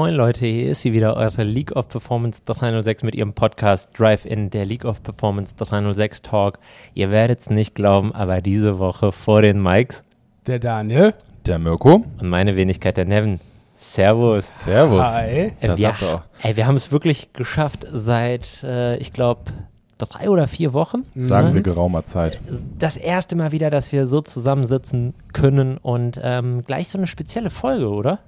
[0.00, 4.48] moin Leute, hier ist sie wieder, eure League of Performance 306 mit ihrem Podcast Drive-In,
[4.48, 6.58] der League of Performance 306 Talk.
[6.94, 10.02] Ihr werdet es nicht glauben, aber diese Woche vor den Mics
[10.46, 11.12] Der Daniel.
[11.44, 12.06] Der Mirko.
[12.18, 13.40] und meine Wenigkeit der Nevin.
[13.74, 14.60] Servus.
[14.60, 15.06] Servus.
[15.06, 15.28] Hi.
[15.28, 15.94] Äh, Das wir,
[16.44, 19.52] ey, wir haben es wirklich geschafft seit, äh, ich glaube,
[19.98, 21.04] drei oder vier Wochen.
[21.14, 21.54] Sagen ne?
[21.56, 22.40] wir geraumer Zeit.
[22.78, 27.50] Das erste Mal wieder, dass wir so zusammensitzen können und ähm, gleich so eine spezielle
[27.50, 28.20] Folge, oder?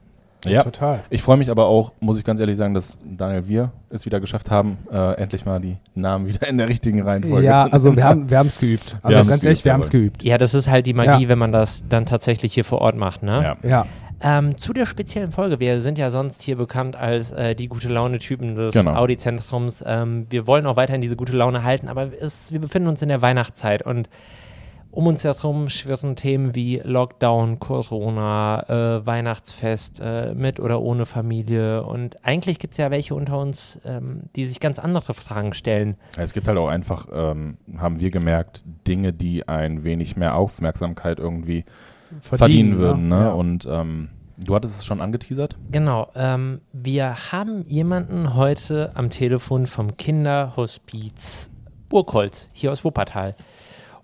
[0.44, 0.62] Ja.
[0.64, 1.00] Total.
[1.10, 4.18] Ich freue mich aber auch, muss ich ganz ehrlich sagen, dass Daniel wir es wieder
[4.20, 8.02] geschafft haben, äh, endlich mal die Namen wieder in der richtigen Reihenfolge Ja, also wir
[8.04, 8.96] haben wir es geübt.
[9.02, 10.22] Also ganz ehrlich, geübt, wir haben es geübt.
[10.24, 11.28] Ja, das ist halt die Magie, Ja.
[11.28, 13.56] wenn man das dann tatsächlich hier vor Ort macht, ne?
[13.62, 13.68] Ja.
[13.68, 13.86] Ja,
[14.24, 15.58] Ähm, zu der speziellen Folge.
[15.58, 18.94] Wir sind ja sonst hier bekannt als äh, die gute Laune-Typen des Genau.
[18.94, 19.82] Audi-Zentrums.
[19.86, 23.08] Ähm, wir wollen auch weiterhin diese gute Laune halten, aber es, wir befinden uns in
[23.08, 24.08] der Weihnachtszeit und
[24.92, 31.82] um uns herum schwirren Themen wie Lockdown, Corona, äh, Weihnachtsfest, äh, mit oder ohne Familie.
[31.82, 35.96] Und eigentlich gibt es ja welche unter uns, ähm, die sich ganz andere Fragen stellen.
[36.18, 41.18] Es gibt halt auch einfach, ähm, haben wir gemerkt, Dinge, die ein wenig mehr Aufmerksamkeit
[41.18, 41.64] irgendwie
[42.20, 43.08] verdienen, würden.
[43.08, 43.16] Ne?
[43.16, 43.30] Ja.
[43.30, 45.56] Und ähm, du hattest es schon angeteasert.
[45.70, 51.48] Genau, ähm, wir haben jemanden heute am Telefon vom Kinderhospiz
[51.88, 53.36] Burgholz hier aus Wuppertal.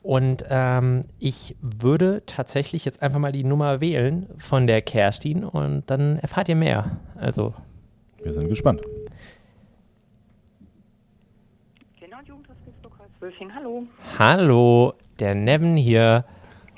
[0.08, 5.82] Und ähm, ich würde tatsächlich jetzt einfach mal die Nummer wählen von der Kerstin und
[5.90, 6.98] dann erfahrt ihr mehr.
[7.14, 7.52] Also,
[8.22, 8.80] Wir sind gespannt.
[11.98, 13.54] Kinder- und.
[13.54, 13.82] Hallo.
[14.18, 16.24] hallo, der Nevin hier.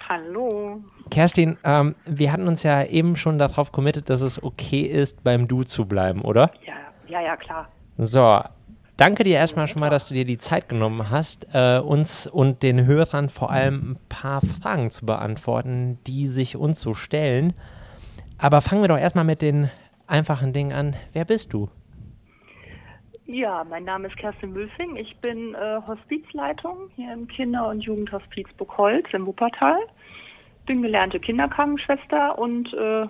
[0.09, 0.81] Hallo.
[1.13, 5.47] Kerstin, ähm, wir hatten uns ja eben schon darauf committet, dass es okay ist, beim
[5.47, 6.51] Du zu bleiben, oder?
[6.67, 6.75] Ja,
[7.07, 7.69] ja, ja, klar.
[7.97, 8.41] So,
[9.01, 12.63] danke dir erstmal schon mal, dass du dir die Zeit genommen hast, äh, uns und
[12.63, 17.55] den Hörern vor allem ein paar Fragen zu beantworten, die sich uns so stellen.
[18.37, 19.71] Aber fangen wir doch erstmal mit den
[20.07, 20.97] einfachen Dingen an.
[21.13, 21.69] Wer bist du?
[23.27, 24.97] Ja, mein Name ist Kerstin Wülfing.
[24.97, 29.79] Ich bin äh, Hospizleitung hier im Kinder- und Jugendhospiz Buchholz im Wuppertal.
[30.67, 33.07] Bin gelernte Kinderkrankenschwester und, äh,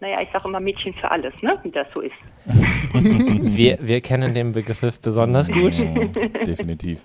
[0.00, 1.58] naja, ich sage immer Mädchen für alles, ne?
[1.62, 2.12] Wie das so ist.
[2.94, 5.78] Wir, wir kennen den Begriff besonders gut.
[5.78, 6.12] Mhm,
[6.46, 7.00] definitiv.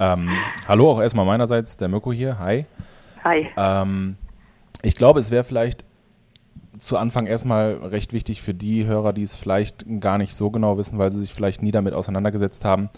[0.00, 0.30] Ähm,
[0.66, 2.38] hallo auch erstmal meinerseits, der Mirko hier.
[2.38, 2.66] Hi.
[3.22, 3.46] Hi.
[3.56, 4.16] Ähm,
[4.82, 5.84] ich glaube, es wäre vielleicht
[6.78, 10.78] zu Anfang erstmal recht wichtig für die Hörer, die es vielleicht gar nicht so genau
[10.78, 12.90] wissen, weil sie sich vielleicht nie damit auseinandergesetzt haben.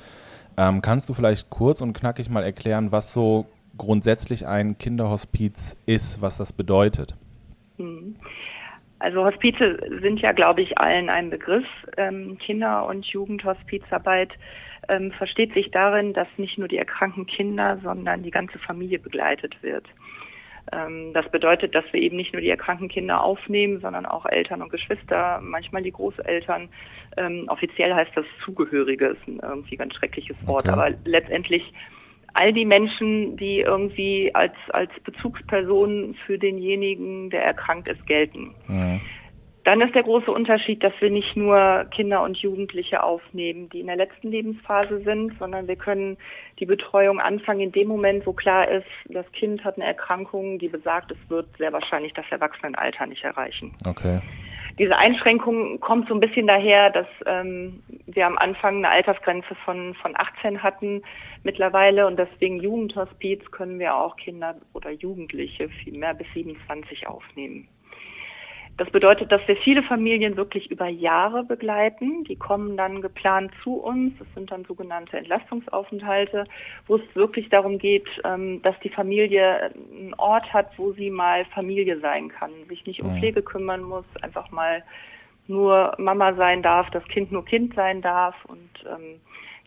[0.57, 3.47] Ähm, kannst du vielleicht kurz und knackig mal erklären, was so
[3.77, 7.15] grundsätzlich ein Kinderhospiz ist, was das bedeutet?
[9.05, 11.67] Also Hospize sind ja, glaube ich, allen ein Begriff.
[11.99, 14.33] Ähm, Kinder- und Jugendhospizarbeit
[14.89, 19.63] ähm, versteht sich darin, dass nicht nur die erkrankten Kinder, sondern die ganze Familie begleitet
[19.63, 19.85] wird.
[20.73, 24.63] Ähm, das bedeutet, dass wir eben nicht nur die erkrankten Kinder aufnehmen, sondern auch Eltern
[24.63, 26.71] und Geschwister, manchmal die Großeltern.
[27.19, 30.73] Ähm, offiziell heißt das Zugehörige, ist ein irgendwie ganz schreckliches Wort, Okay.
[30.73, 31.75] aber letztendlich
[32.35, 38.55] all die Menschen, die irgendwie als, als Bezugspersonen für denjenigen, der erkrankt ist, gelten.
[39.65, 43.87] Dann ist der große Unterschied, dass wir nicht nur Kinder und Jugendliche aufnehmen, die in
[43.87, 46.19] der letzten Lebensphase sind, sondern wir können
[46.59, 50.69] die Betreuung anfangen in dem Moment, wo klar ist, das Kind hat eine Erkrankung, die
[50.69, 53.73] besagt, es wird sehr wahrscheinlich das Erwachsenenalter nicht erreichen.
[53.87, 54.21] Okay.
[54.79, 59.95] Diese Einschränkung kommt so ein bisschen daher, dass ähm, wir am Anfang eine Altersgrenze von,
[59.95, 61.03] von 18 hatten
[61.45, 67.69] mittlerweile und deswegen Jugendhospiz können wir auch Kinder oder Jugendliche viel mehr bis 27 aufnehmen.
[68.77, 72.25] Das bedeutet, dass wir viele Familien wirklich über Jahre begleiten.
[72.25, 74.13] Die kommen dann geplant zu uns.
[74.19, 76.45] Das sind dann sogenannte Entlastungsaufenthalte,
[76.89, 81.45] wo es wirklich darum geht, ähm, dass die Familie einen Ort hat, wo sie mal
[81.47, 83.19] Familie sein kann, sich nicht um Mhm.
[83.19, 84.83] Pflege kümmern muss, einfach mal
[85.47, 89.21] nur Mama sein darf, das Kind nur Kind sein darf und ähm,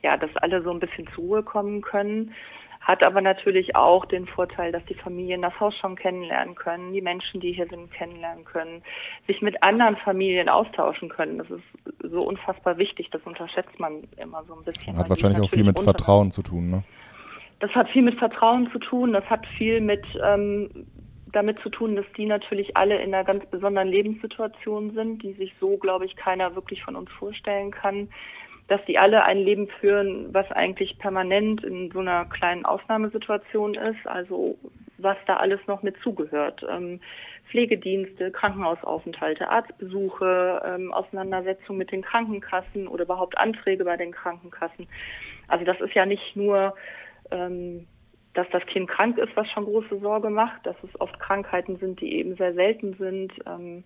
[0.03, 2.33] ja, dass alle so ein bisschen zur Ruhe kommen können.
[2.87, 7.01] Hat aber natürlich auch den Vorteil, dass die Familien das Haus schon kennenlernen können, die
[7.01, 8.81] Menschen, die hier sind, kennenlernen können,
[9.27, 11.37] sich mit anderen Familien austauschen können.
[11.37, 14.93] Das ist so unfassbar wichtig, das unterschätzt man immer so ein bisschen.
[14.93, 16.83] Man Hat sieht wahrscheinlich auch viel mit Vertrauen zu tun, ne?
[17.59, 20.69] das hat viel mit Vertrauen zu tun, das hat viel mit ähm,
[21.33, 25.53] damit zu tun, dass die natürlich alle in einer ganz besonderen Lebenssituation sind, die sich
[25.59, 28.07] so, glaube ich, keiner wirklich von uns vorstellen kann,
[28.67, 34.05] dass die alle ein Leben führen, was eigentlich permanent in so einer kleinen Ausnahmesituation ist,
[34.05, 34.57] also
[34.97, 36.65] was da alles noch mit zugehört.
[36.69, 36.99] Ähm,
[37.49, 44.87] Pflegedienste, Krankenhausaufenthalte, Arztbesuche, ähm, Auseinandersetzung mit den Krankenkassen oder überhaupt Anträge bei den Krankenkassen.
[45.47, 46.75] Also das ist ja nicht nur
[47.31, 47.87] ähm,
[48.37, 51.99] dass das Kind krank ist, was schon große Sorge macht, dass es oft Krankheiten sind,
[51.99, 53.33] die eben sehr selten sind.
[53.47, 53.83] Ähm,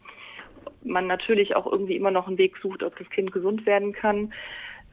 [0.84, 4.34] man natürlich auch irgendwie immer noch einen Weg sucht, ob das Kind gesund werden kann.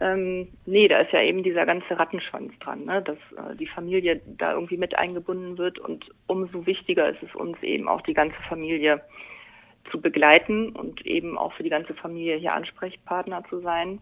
[0.00, 3.02] Ähm, nee, da ist ja eben dieser ganze Rattenschwanz dran, ne?
[3.02, 7.60] dass äh, die Familie da irgendwie mit eingebunden wird und umso wichtiger ist es uns
[7.62, 9.00] eben auch die ganze Familie
[9.90, 13.98] zu begleiten und eben auch für die ganze Familie hier Ansprechpartner zu sein.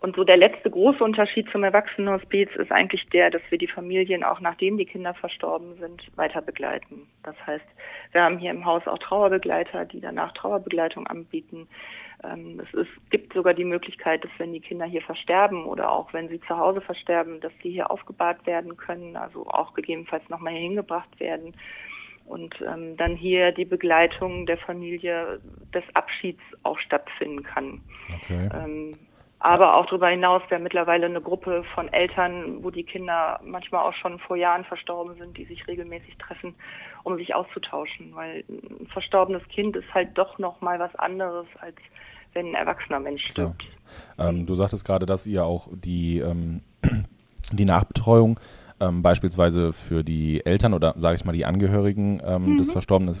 [0.00, 4.24] Und so der letzte große Unterschied zum Erwachsenenhospiz ist eigentlich der, dass wir die Familien
[4.24, 7.08] auch nachdem die Kinder verstorben sind, weiter begleiten.
[7.22, 7.64] Das heißt,
[8.12, 11.66] wir haben hier im Haus auch Trauerbegleiter, die danach Trauerbegleitung anbieten.
[12.24, 16.12] Ähm, es ist, gibt sogar die Möglichkeit, dass wenn die Kinder hier versterben oder auch
[16.12, 20.52] wenn sie zu Hause versterben, dass sie hier aufgebahrt werden können, also auch gegebenenfalls nochmal
[20.52, 21.54] hier hingebracht werden
[22.26, 25.40] und ähm, dann hier die Begleitung der Familie
[25.72, 27.80] des Abschieds auch stattfinden kann.
[28.22, 28.48] Okay.
[28.52, 28.92] Ähm,
[29.38, 33.82] aber auch darüber hinaus, wir haben mittlerweile eine Gruppe von Eltern, wo die Kinder manchmal
[33.82, 36.54] auch schon vor Jahren verstorben sind, die sich regelmäßig treffen,
[37.04, 38.14] um sich auszutauschen.
[38.14, 41.76] Weil ein verstorbenes Kind ist halt doch noch mal was anderes, als
[42.32, 43.64] wenn ein erwachsener Mensch stirbt.
[44.18, 46.62] Ähm, du sagtest gerade, dass ihr auch die, ähm,
[47.52, 48.40] die Nachbetreuung
[48.80, 52.58] ähm, beispielsweise für die Eltern oder sage ich mal die Angehörigen ähm, mhm.
[52.58, 53.16] des verstorbenen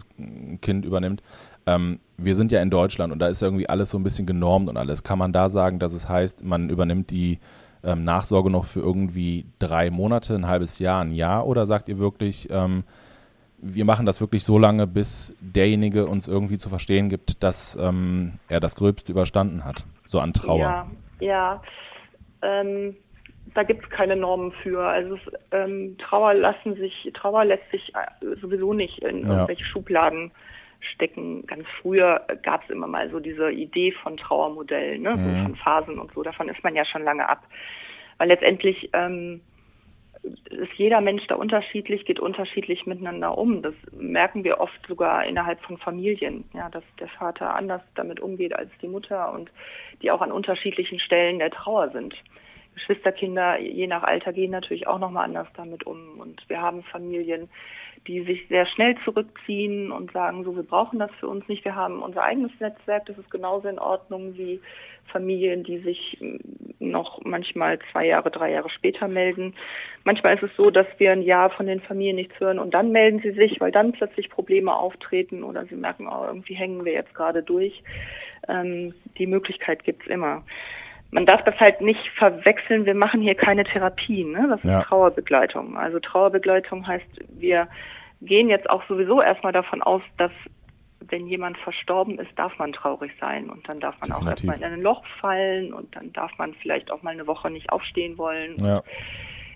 [0.60, 1.22] Kind übernimmt.
[1.66, 4.68] Ähm, wir sind ja in Deutschland und da ist irgendwie alles so ein bisschen genormt
[4.68, 5.02] und alles.
[5.02, 7.38] Kann man da sagen, dass es heißt, man übernimmt die
[7.82, 11.46] ähm, Nachsorge noch für irgendwie drei Monate, ein halbes Jahr, ein Jahr?
[11.46, 12.84] Oder sagt ihr wirklich, ähm,
[13.58, 18.34] wir machen das wirklich so lange, bis derjenige uns irgendwie zu verstehen gibt, dass ähm,
[18.48, 20.60] er das Gröbste überstanden hat, so an Trauer?
[20.60, 20.86] Ja,
[21.20, 21.62] ja.
[22.42, 22.96] Ähm,
[23.56, 24.80] da gibt es keine Normen für.
[24.80, 25.18] Also
[25.50, 29.34] ähm, Trauer lassen sich, Trauer lässt sich äh, sowieso nicht in ja.
[29.34, 30.30] irgendwelche Schubladen
[30.80, 31.46] stecken.
[31.46, 35.16] Ganz früher gab es immer mal so diese Idee von Trauermodellen, ne?
[35.16, 35.24] Mhm.
[35.24, 36.22] so von Phasen und so.
[36.22, 37.44] Davon ist man ja schon lange ab.
[38.18, 39.40] Weil letztendlich ähm,
[40.22, 43.62] ist jeder Mensch da unterschiedlich, geht unterschiedlich miteinander um.
[43.62, 48.54] Das merken wir oft sogar innerhalb von Familien, ja, dass der Vater anders damit umgeht
[48.54, 49.50] als die Mutter und
[50.02, 52.14] die auch an unterschiedlichen Stellen der Trauer sind.
[52.76, 56.20] Geschwisterkinder, je nach Alter, gehen natürlich auch nochmal anders damit um.
[56.20, 57.48] Und wir haben Familien,
[58.06, 61.74] die sich sehr schnell zurückziehen und sagen, so, wir brauchen das für uns nicht, wir
[61.74, 64.60] haben unser eigenes Netzwerk, das ist genauso in Ordnung wie
[65.10, 66.18] Familien, die sich
[66.78, 69.54] noch manchmal zwei Jahre, drei Jahre später melden.
[70.04, 72.92] Manchmal ist es so, dass wir ein Jahr von den Familien nichts hören und dann
[72.92, 76.92] melden sie sich, weil dann plötzlich Probleme auftreten oder sie merken, oh, irgendwie hängen wir
[76.92, 77.82] jetzt gerade durch.
[78.48, 80.44] Ähm, die Möglichkeit gibt's immer
[81.10, 82.84] man darf das halt nicht verwechseln.
[82.84, 84.46] Wir machen hier keine Therapie, ne?
[84.48, 84.82] Das ist ja.
[84.82, 85.76] Trauerbegleitung.
[85.76, 87.68] Also Trauerbegleitung heißt, wir
[88.22, 90.32] gehen jetzt auch sowieso erstmal davon aus, dass
[91.00, 94.26] wenn jemand verstorben ist, darf man traurig sein und dann darf man Definitiv.
[94.26, 97.50] auch erstmal in ein Loch fallen und dann darf man vielleicht auch mal eine Woche
[97.50, 98.56] nicht aufstehen wollen.
[98.58, 98.82] Ja.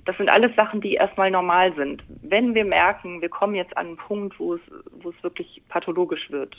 [0.04, 2.02] Das sind alles Sachen, die erstmal normal sind.
[2.22, 4.60] Wenn wir merken, wir kommen jetzt an einen Punkt, wo es,
[5.02, 6.56] wo es wirklich pathologisch wird,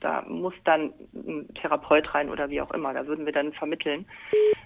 [0.00, 4.06] da muss dann ein Therapeut rein oder wie auch immer, da würden wir dann vermitteln.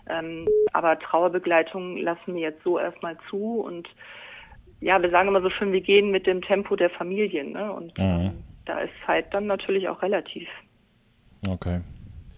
[0.08, 3.88] Ähm, aber Trauerbegleitung lassen wir jetzt so erstmal zu und
[4.80, 7.52] ja, wir sagen immer so schön, wir gehen mit dem Tempo der Familien.
[7.52, 7.72] Ne?
[7.72, 8.32] Und mhm.
[8.64, 10.48] Da ist Zeit dann natürlich auch relativ.
[11.48, 11.80] Okay.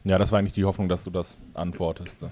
[0.05, 2.27] Ja, das war eigentlich die Hoffnung, dass du das antwortest.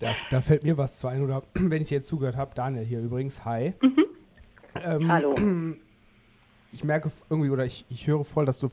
[0.00, 3.00] Da, da, fällt mir was zu ein, oder wenn ich jetzt zugehört habe, Daniel hier
[3.00, 3.74] übrigens, hi.
[3.82, 4.04] Mhm.
[4.84, 5.34] Ähm, Hallo.
[6.72, 8.68] Ich merke irgendwie, oder ich, ich höre voll, dass du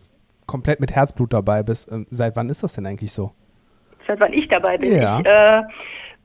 [0.45, 1.91] komplett mit Herzblut dabei bist.
[1.91, 3.31] Ähm, seit wann ist das denn eigentlich so?
[4.07, 4.95] Seit wann ich dabei bin?
[4.95, 5.19] Ja.
[5.19, 5.63] Ich, äh,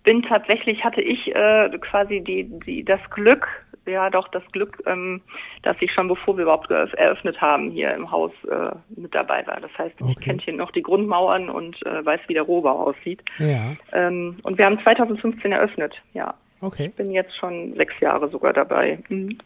[0.02, 3.46] bin tatsächlich, hatte ich äh, quasi die, die, das Glück,
[3.86, 5.20] ja doch das Glück, ähm,
[5.62, 9.60] dass ich schon bevor wir überhaupt eröffnet haben, hier im Haus äh, mit dabei war.
[9.60, 10.12] Das heißt, okay.
[10.12, 13.22] ich kenne hier noch die Grundmauern und äh, weiß, wie der Rohbau aussieht.
[13.38, 13.76] Ja.
[13.92, 16.34] Ähm, und wir haben 2015 eröffnet, ja.
[16.62, 16.86] Okay.
[16.86, 18.98] Ich bin jetzt schon sechs Jahre sogar dabei.
[19.08, 19.38] Mhm.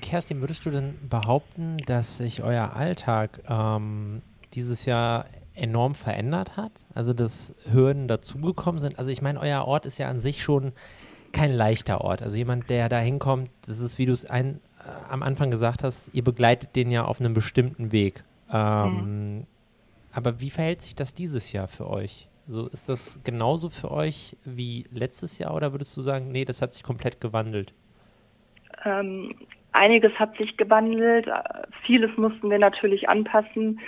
[0.00, 4.22] Kerstin, würdest du denn behaupten, dass sich euer Alltag ähm,
[4.54, 6.72] dieses Jahr enorm verändert hat?
[6.94, 8.98] Also, dass Hürden dazugekommen sind?
[8.98, 10.72] Also, ich meine, euer Ort ist ja an sich schon
[11.32, 12.22] kein leichter Ort.
[12.22, 14.54] Also, jemand, der da hinkommt, das ist, wie du es äh,
[15.08, 18.24] am Anfang gesagt hast, ihr begleitet den ja auf einem bestimmten Weg.
[18.52, 19.46] Ähm, mhm.
[20.12, 22.28] Aber wie verhält sich das dieses Jahr für euch?
[22.46, 26.62] Also, ist das genauso für euch wie letztes Jahr oder würdest du sagen, nee, das
[26.62, 27.74] hat sich komplett gewandelt?
[28.84, 29.34] Ähm,
[29.72, 31.28] einiges hat sich gewandelt.
[31.84, 33.80] Vieles mussten wir natürlich anpassen.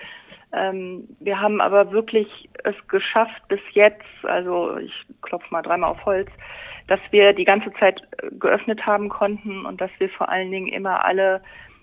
[0.52, 4.92] Ähm, wir haben aber wirklich es geschafft bis jetzt, also ich
[5.22, 6.28] klopfe mal dreimal auf Holz,
[6.88, 11.04] dass wir die ganze Zeit geöffnet haben konnten und dass wir vor allen Dingen immer
[11.04, 11.40] alle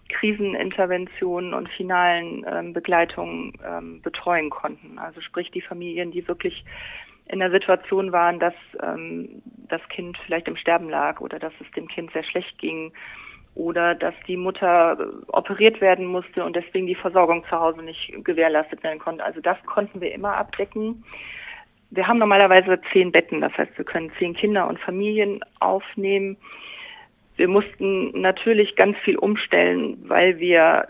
[0.10, 5.00] Kriseninterventionen und finalen ähm, Begleitungen ähm, betreuen konnten.
[5.00, 6.64] Also sprich die Familien, die wirklich
[7.30, 11.70] in der Situation waren, dass ähm, das Kind vielleicht im Sterben lag oder dass es
[11.72, 12.94] dem Kind sehr schlecht ging
[13.56, 18.84] oder dass die Mutter operiert werden musste und deswegen die Versorgung zu Hause nicht gewährleistet
[18.84, 19.24] werden konnte.
[19.24, 21.04] Also das konnten wir immer abdecken.
[21.90, 26.38] Wir haben normalerweise zehn Betten, das heißt, wir können zehn Kinder und Familien aufnehmen.
[27.36, 30.88] Wir mussten natürlich ganz viel umstellen, weil wir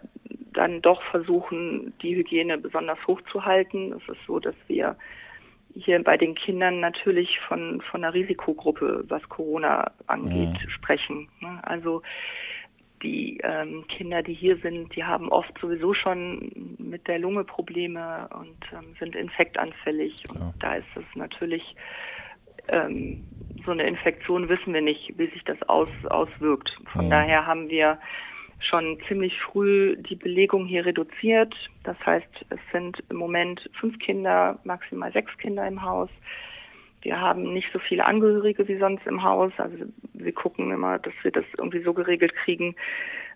[0.53, 3.93] dann doch versuchen, die Hygiene besonders hochzuhalten.
[3.93, 4.97] Es ist so, dass wir
[5.77, 10.69] hier bei den Kindern natürlich von, von einer Risikogruppe, was Corona angeht, mhm.
[10.69, 11.29] sprechen.
[11.39, 11.59] Ne?
[11.63, 12.01] Also
[13.03, 18.27] die ähm, Kinder, die hier sind, die haben oft sowieso schon mit der Lunge Probleme
[18.33, 20.23] und ähm, sind infektanfällig.
[20.29, 21.75] Und da ist es natürlich
[22.69, 23.23] ähm,
[23.65, 26.75] so eine Infektion, wissen wir nicht, wie sich das aus, auswirkt.
[26.91, 27.09] Von mhm.
[27.11, 27.99] daher haben wir
[28.59, 31.53] schon ziemlich früh die Belegung hier reduziert.
[31.83, 36.09] Das heißt, es sind im Moment fünf Kinder, maximal sechs Kinder im Haus.
[37.01, 39.53] Wir haben nicht so viele Angehörige wie sonst im Haus.
[39.57, 42.75] Also wir gucken immer, dass wir das irgendwie so geregelt kriegen,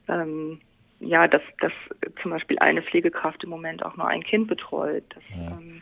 [0.08, 0.60] ähm,
[1.00, 1.74] ja, dass, dass
[2.22, 5.04] zum Beispiel eine Pflegekraft im Moment auch nur ein Kind betreut.
[5.10, 5.58] Dass, ja.
[5.58, 5.82] ähm,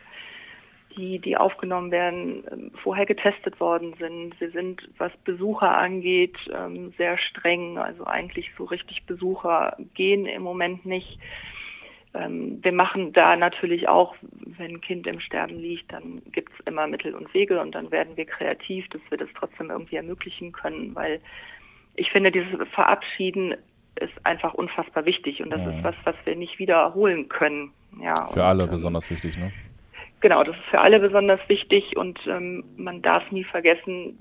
[0.96, 4.40] die, die aufgenommen werden, ähm, vorher getestet worden sind.
[4.40, 7.78] Wir sind, was Besucher angeht, ähm, sehr streng.
[7.78, 11.20] Also eigentlich so richtig Besucher gehen im Moment nicht.
[12.14, 14.16] Ähm, wir machen da natürlich auch,
[14.58, 17.92] wenn ein Kind im Sterben liegt, dann gibt es immer Mittel und Wege und dann
[17.92, 21.22] werden wir kreativ, dass wir das trotzdem irgendwie ermöglichen können, weil
[21.96, 23.56] ich finde, dieses Verabschieden
[24.00, 25.70] ist einfach unfassbar wichtig und das ja.
[25.70, 27.74] ist was, was wir nicht wiederholen können.
[28.02, 29.52] Ja, Für und, alle besonders wichtig, ne?
[30.22, 34.20] Genau, das ist für alle besonders wichtig und ähm, man darf nie vergessen,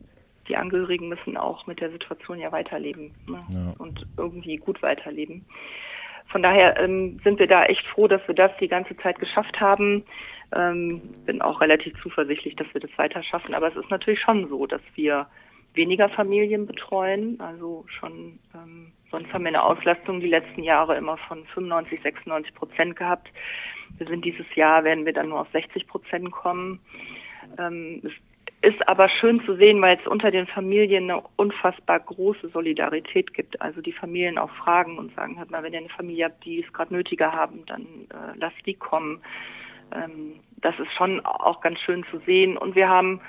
[0.48, 3.44] die Angehörigen müssen auch mit der Situation ja weiterleben ne?
[3.50, 3.74] ja.
[3.78, 5.44] und irgendwie gut weiterleben.
[6.28, 9.60] Von daher ähm, sind wir da echt froh, dass wir das die ganze Zeit geschafft
[9.60, 10.04] haben.
[10.54, 13.54] Ähm, bin auch relativ zuversichtlich, dass wir das weiter schaffen.
[13.54, 15.26] Aber es ist natürlich schon so, dass wir
[15.74, 17.40] weniger Familien betreuen.
[17.40, 22.54] Also schon, ähm, sonst haben wir eine Auslastung die letzten Jahre immer von 95, 96
[22.54, 23.28] Prozent gehabt.
[23.96, 26.80] Wir sind dieses Jahr, werden wir dann nur auf 60 Prozent kommen.
[27.58, 28.12] Ähm, es
[28.60, 33.60] ist aber schön zu sehen, weil es unter den Familien eine unfassbar große Solidarität gibt.
[33.60, 36.64] Also die Familien auch fragen und sagen, hört mal, wenn ihr eine Familie habt, die
[36.64, 39.20] es gerade nötiger haben, dann äh, lasst die kommen.
[39.94, 42.56] Ähm, das ist schon auch ganz schön zu sehen.
[42.56, 43.20] Und wir haben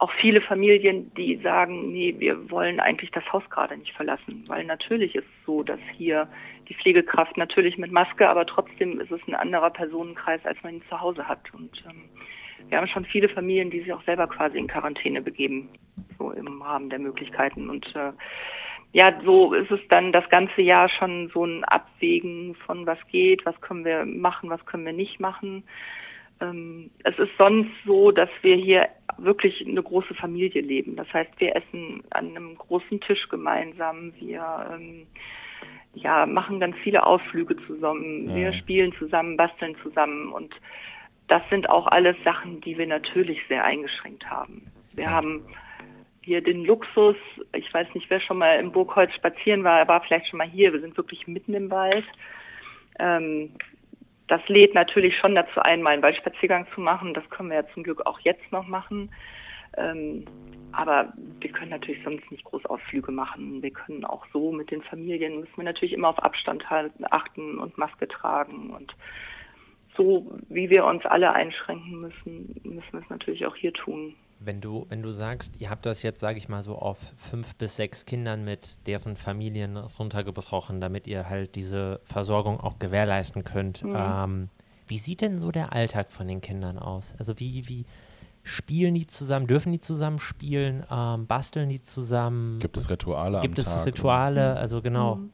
[0.00, 4.64] auch viele Familien, die sagen, nee, wir wollen eigentlich das Haus gerade nicht verlassen, weil
[4.64, 6.26] natürlich ist es so, dass hier
[6.70, 10.82] die Pflegekraft natürlich mit Maske, aber trotzdem ist es ein anderer Personenkreis, als man ihn
[10.88, 11.52] zu Hause hat.
[11.52, 12.04] Und ähm,
[12.70, 15.68] wir haben schon viele Familien, die sich auch selber quasi in Quarantäne begeben,
[16.18, 17.68] so im Rahmen der Möglichkeiten.
[17.68, 18.12] Und äh,
[18.92, 23.44] ja, so ist es dann das ganze Jahr schon so ein Abwägen von was geht,
[23.44, 25.64] was können wir machen, was können wir nicht machen.
[26.40, 30.96] Ähm, es ist sonst so, dass wir hier wirklich eine große Familie leben.
[30.96, 34.12] Das heißt, wir essen an einem großen Tisch gemeinsam.
[34.18, 35.06] Wir ähm,
[35.94, 38.28] ja, machen ganz viele Ausflüge zusammen.
[38.28, 38.34] Ja.
[38.36, 40.54] Wir spielen zusammen, basteln zusammen und
[41.28, 44.66] das sind auch alles Sachen, die wir natürlich sehr eingeschränkt haben.
[44.94, 45.10] Wir ja.
[45.10, 45.46] haben
[46.22, 47.16] hier den Luxus,
[47.54, 50.48] ich weiß nicht, wer schon mal im Burgholz spazieren war, er war vielleicht schon mal
[50.48, 50.72] hier.
[50.72, 52.04] Wir sind wirklich mitten im Wald.
[52.98, 53.52] Ähm,
[54.30, 57.14] das lädt natürlich schon dazu ein, mal einen Waldspaziergang zu machen.
[57.14, 59.10] Das können wir ja zum Glück auch jetzt noch machen.
[59.76, 60.24] Ähm,
[60.72, 63.60] aber wir können natürlich sonst nicht groß Ausflüge machen.
[63.60, 67.58] Wir können auch so mit den Familien, müssen wir natürlich immer auf Abstand halten, achten
[67.58, 68.70] und Maske tragen.
[68.70, 68.94] Und
[69.96, 74.14] so wie wir uns alle einschränken müssen, müssen wir es natürlich auch hier tun.
[74.42, 77.54] Wenn du, wenn du sagst, ihr habt das jetzt, sage ich mal, so auf fünf
[77.56, 83.84] bis sechs Kindern mit deren Familien runtergebrochen, damit ihr halt diese Versorgung auch gewährleisten könnt.
[83.84, 83.96] Mhm.
[83.96, 84.48] Ähm,
[84.88, 87.14] wie sieht denn so der Alltag von den Kindern aus?
[87.18, 87.84] Also wie, wie
[88.42, 92.58] spielen die zusammen, dürfen die zusammen spielen, ähm, basteln die zusammen?
[92.60, 93.40] Gibt es Rituale?
[93.40, 94.52] Gibt es Tag, Rituale?
[94.52, 94.60] Oder?
[94.60, 95.16] Also genau.
[95.16, 95.30] Mhm.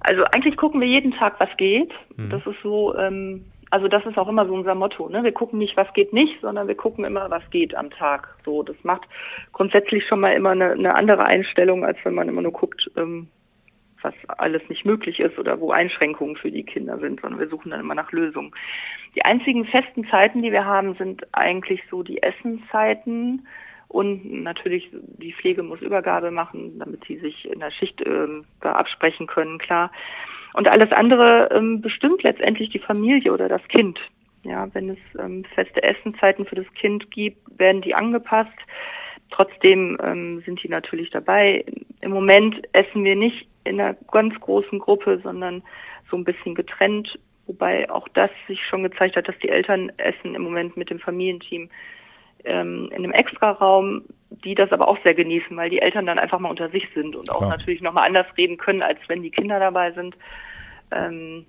[0.00, 1.92] Also eigentlich gucken wir jeden Tag, was geht.
[2.16, 2.30] Mhm.
[2.30, 5.08] Das ist so, ähm, also das ist auch immer so unser Motto.
[5.08, 5.24] Ne?
[5.24, 8.36] Wir gucken nicht, was geht nicht, sondern wir gucken immer, was geht am Tag.
[8.44, 9.02] So, das macht
[9.52, 13.28] grundsätzlich schon mal immer eine, eine andere Einstellung, als wenn man immer nur guckt, ähm,
[14.02, 17.70] was alles nicht möglich ist oder wo Einschränkungen für die Kinder sind, sondern wir suchen
[17.70, 18.52] dann immer nach Lösungen.
[19.16, 23.46] Die einzigen festen Zeiten, die wir haben, sind eigentlich so die Essenszeiten
[23.88, 28.26] und natürlich die Pflege muss Übergabe machen, damit sie sich in der Schicht äh,
[28.60, 29.90] absprechen können, klar.
[30.54, 33.98] Und alles andere ähm, bestimmt letztendlich die Familie oder das Kind.
[34.42, 38.56] Ja, wenn es ähm, feste Essenzeiten für das Kind gibt, werden die angepasst.
[39.30, 41.64] Trotzdem ähm, sind die natürlich dabei.
[42.00, 45.62] Im Moment essen wir nicht in einer ganz großen Gruppe, sondern
[46.10, 47.18] so ein bisschen getrennt.
[47.46, 51.00] Wobei auch das sich schon gezeigt hat, dass die Eltern essen im Moment mit dem
[51.00, 51.68] Familienteam
[52.46, 54.02] ähm, in einem Extraraum.
[54.44, 57.14] die das aber auch sehr genießen, weil die Eltern dann einfach mal unter sich sind
[57.16, 57.50] und auch Klar.
[57.50, 60.16] natürlich nochmal anders reden können, als wenn die Kinder dabei sind.
[60.90, 61.46] Ähm,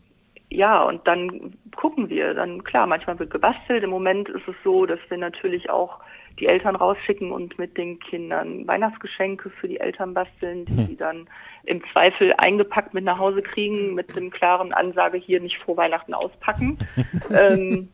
[0.49, 2.33] ja, und dann gucken wir.
[2.33, 3.83] Dann klar, manchmal wird gebastelt.
[3.83, 5.99] Im Moment ist es so, dass wir natürlich auch
[6.39, 11.27] die Eltern rausschicken und mit den Kindern Weihnachtsgeschenke für die Eltern basteln, die sie dann
[11.63, 16.13] im Zweifel eingepackt mit nach Hause kriegen, mit dem klaren Ansage hier nicht vor Weihnachten
[16.13, 16.77] auspacken.
[17.35, 17.89] ähm,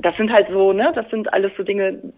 [0.00, 2.12] das sind halt so, ne, das sind alles so Dinge,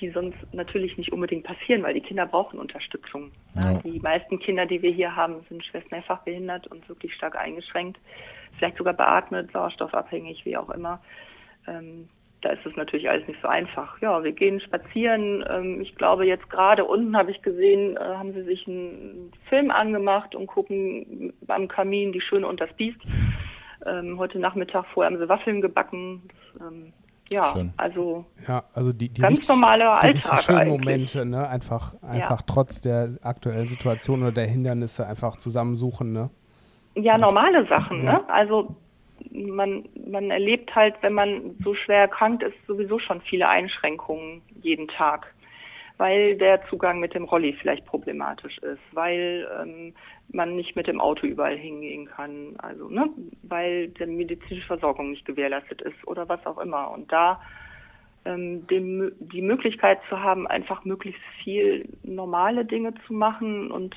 [0.00, 3.30] die sonst natürlich nicht unbedingt passieren, weil die Kinder brauchen Unterstützung.
[3.62, 3.80] Ja.
[3.84, 7.98] Die meisten Kinder, die wir hier haben, sind schwerst mehrfach behindert und wirklich stark eingeschränkt,
[8.58, 11.00] vielleicht sogar beatmet, sauerstoffabhängig, wie auch immer.
[11.68, 12.08] Ähm,
[12.40, 14.00] da ist es natürlich alles nicht so einfach.
[14.02, 15.44] Ja, wir gehen spazieren.
[15.48, 19.70] Ähm, ich glaube, jetzt gerade unten habe ich gesehen, äh, haben sie sich einen Film
[19.70, 23.00] angemacht und gucken am Kamin die Schöne und das Biest.
[23.86, 26.22] Ähm, heute Nachmittag vorher haben sie Waffeln gebacken.
[26.28, 26.92] Das, ähm,
[27.30, 27.72] ja, Schön.
[27.76, 30.78] also Ja, also die, die Ganz richtig- die richtig Alltag schönen eigentlich.
[30.80, 31.48] Momente, ne?
[31.48, 36.30] Einfach, einfach trotz der aktuellen Situation oder der Hindernisse einfach zusammensuchen, ne?
[36.94, 38.12] Ja, normale Sachen, Ja.
[38.18, 38.28] ne?
[38.28, 38.74] Also
[39.30, 44.88] man, man erlebt halt, wenn man so schwer erkrankt ist, sowieso schon viele Einschränkungen jeden
[44.88, 45.32] Tag.
[46.02, 49.94] Weil der Zugang mit dem Rolli vielleicht problematisch ist, weil ähm,
[50.32, 53.08] man nicht mit dem Auto überall hingehen kann, also ne,
[53.44, 56.90] weil die medizinische Versorgung nicht gewährleistet ist oder was auch immer.
[56.90, 57.40] Und da
[58.24, 63.94] ähm, dem, die Möglichkeit zu haben, einfach möglichst viel normale Dinge zu machen und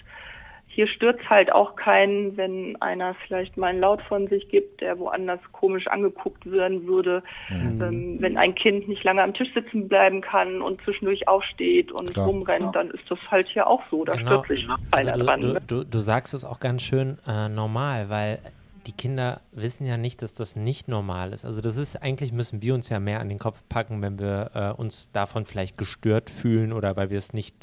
[0.76, 5.00] hier stürzt halt auch keinen, wenn einer vielleicht mal einen Laut von sich gibt, der
[5.00, 7.24] woanders komisch angeguckt werden würde.
[7.50, 12.14] Ähm, wenn ein Kind nicht lange am Tisch sitzen bleiben kann und zwischendurch aufsteht und
[12.14, 12.28] Klar.
[12.28, 14.04] rumrennt, dann ist das halt hier auch so.
[14.04, 14.44] Da Genau.
[14.44, 15.42] stürzt sich keiner Also dran.
[15.42, 15.62] du, ne?
[15.66, 18.40] du, du, du sagst es auch ganz schön äh, normal, weil
[18.86, 21.46] die Kinder wissen ja nicht, dass das nicht normal ist.
[21.46, 24.52] Also das ist, eigentlich müssen wir uns ja mehr an den Kopf packen, wenn wir
[24.54, 27.56] äh, uns davon vielleicht gestört fühlen oder weil wir es nicht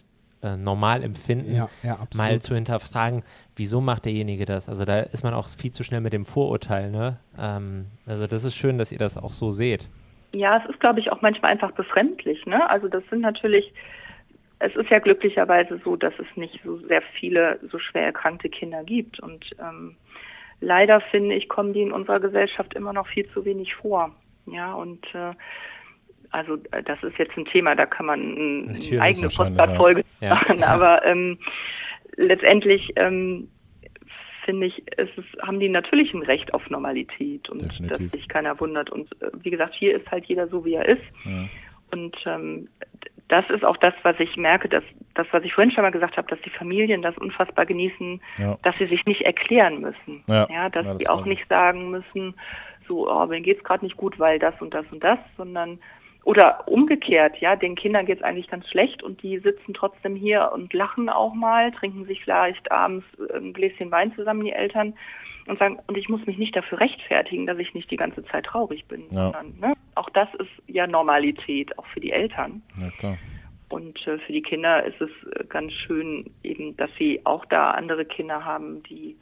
[0.42, 3.22] äh, normal empfinden, Ja, ja, mal zu hinterfragen,
[3.56, 4.68] wieso macht derjenige das?
[4.68, 7.18] Also da ist man auch viel zu schnell mit dem Vorurteil, ne?
[7.38, 9.88] Ähm, also das ist schön, dass ihr das auch so seht.
[10.32, 12.46] Ja, es ist, glaube ich, auch manchmal einfach befremdlich.
[12.46, 12.68] Ne?
[12.70, 13.72] Also das sind natürlich,
[14.58, 18.82] es ist ja glücklicherweise so, dass es nicht so sehr viele so schwer erkrankte Kinder
[18.82, 19.20] gibt.
[19.20, 19.96] Und ähm,
[20.60, 24.14] leider finde ich, kommen die in unserer Gesellschaft immer noch viel zu wenig vor.
[24.46, 25.32] Ja, und äh,
[26.32, 30.34] also äh, das ist jetzt ein Thema, da kann man eine eigene Postkartfolge ja.
[30.34, 30.58] machen.
[30.58, 30.66] Ja.
[30.68, 31.38] Aber ähm,
[32.16, 33.48] letztendlich ähm,
[34.44, 37.98] finde ich, es ist, haben die natürlich ein Recht auf Normalität und Definitiv.
[37.98, 38.90] dass sich keiner wundert.
[38.90, 41.02] Und äh, wie gesagt, hier ist halt jeder so, wie er ist.
[41.24, 41.48] Ja.
[41.92, 42.68] Und ähm,
[43.28, 44.82] das ist auch das, was ich merke, dass
[45.14, 48.58] das, was ich vorhin schon mal gesagt habe, dass die Familien das unfassbar genießen, Ja.
[48.62, 50.24] dass sie sich nicht erklären müssen.
[50.26, 50.46] Ja.
[50.46, 52.34] dass Ja, das sie auch nicht sagen müssen,
[52.88, 55.78] so, oh, mir geht's gerade nicht gut, weil das und das und das, sondern
[56.24, 60.72] oder umgekehrt, ja, den Kindern geht's eigentlich ganz schlecht und die sitzen trotzdem hier und
[60.72, 63.04] lachen auch mal, trinken sich vielleicht abends
[63.34, 64.94] ein Gläschen Wein zusammen, die Eltern,
[65.46, 68.44] und sagen, und ich muss mich nicht dafür rechtfertigen, dass ich nicht die ganze Zeit
[68.44, 69.32] traurig bin, Ja.
[69.32, 72.62] sondern ne, auch das ist ja Normalität, auch für die Eltern.
[72.78, 73.18] ja, klar.
[73.68, 77.70] Und äh, für die Kinder ist es äh, ganz schön eben, dass sie auch da
[77.72, 79.16] andere Kinder haben, die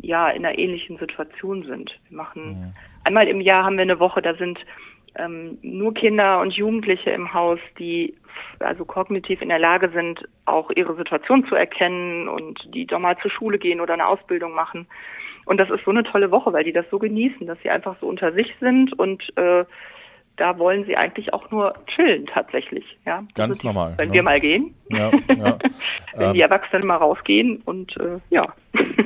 [0.00, 1.98] ja in einer ähnlichen Situation sind.
[2.08, 2.74] Wir machen
[3.04, 4.58] einmal im Jahr haben wir eine Woche, da sind
[5.18, 8.14] ähm, nur Kinder und Jugendliche im Haus, die
[8.60, 13.18] also kognitiv in der Lage sind, auch ihre Situation zu erkennen und die doch mal
[13.18, 14.86] zur Schule gehen oder eine Ausbildung machen.
[15.44, 17.96] Und das ist so eine tolle Woche, weil die das so genießen, dass sie einfach
[18.00, 19.64] so unter sich sind und äh,
[20.38, 22.84] da wollen sie eigentlich auch nur chillen tatsächlich.
[23.04, 23.20] Ja?
[23.34, 24.14] Ganz Also normal, Wenn ne?
[24.14, 25.58] wir mal gehen, Ja, ja.
[26.14, 28.46] wenn Ähm, die Erwachsenen mal rausgehen und äh, ja.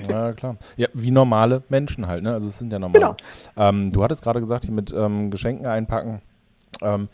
[0.08, 0.56] Ja, klar.
[0.76, 2.32] Ja, wie normale Menschen halt, ne?
[2.32, 3.00] Also es sind ja normale.
[3.00, 3.16] Genau.
[3.56, 6.20] Ähm, du hattest gerade gesagt, hier mit ähm, Geschenken einpacken.
[6.82, 7.08] Ähm,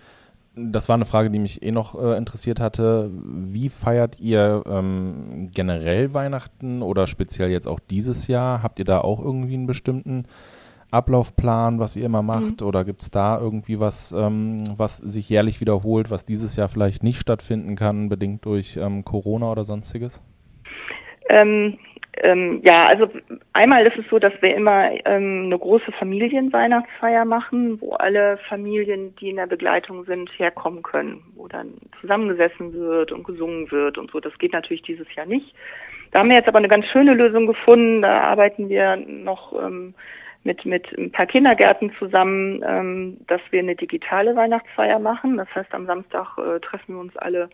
[0.60, 3.10] das war eine Frage, die mich eh noch äh, interessiert hatte.
[3.12, 8.62] Wie feiert ihr ähm, generell Weihnachten oder speziell jetzt auch dieses Jahr?
[8.62, 10.24] Habt ihr da auch irgendwie einen bestimmten
[10.90, 12.62] Ablaufplan, was ihr immer macht?
[12.62, 17.02] Oder gibt es da irgendwie was, ähm, was sich jährlich wiederholt, was dieses Jahr vielleicht
[17.02, 20.22] nicht stattfinden kann, bedingt durch ähm, Corona oder sonstiges?
[21.28, 21.78] Ähm,
[22.22, 23.08] ähm, ja, also
[23.52, 29.14] einmal ist es so, dass wir immer ähm, eine große Familienweihnachtsfeier machen, wo alle Familien,
[29.16, 34.10] die in der Begleitung sind, herkommen können, wo dann zusammengesessen wird und gesungen wird und
[34.10, 34.20] so.
[34.20, 35.54] Das geht natürlich dieses Jahr nicht.
[36.10, 38.02] Da haben wir jetzt aber eine ganz schöne Lösung gefunden.
[38.02, 39.94] Da arbeiten wir noch ähm,
[40.44, 45.36] mit, mit ein paar Kindergärten zusammen, ähm, dass wir eine digitale Weihnachtsfeier machen.
[45.36, 47.50] Das heißt, am Samstag äh, treffen wir uns alle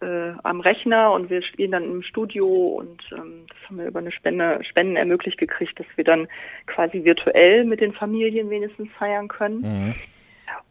[0.00, 3.98] äh, am Rechner und wir spielen dann im Studio und ähm, das haben wir über
[3.98, 6.28] eine Spende, Spenden ermöglicht gekriegt, dass wir dann
[6.66, 9.60] quasi virtuell mit den Familien wenigstens feiern können.
[9.60, 9.94] Mhm.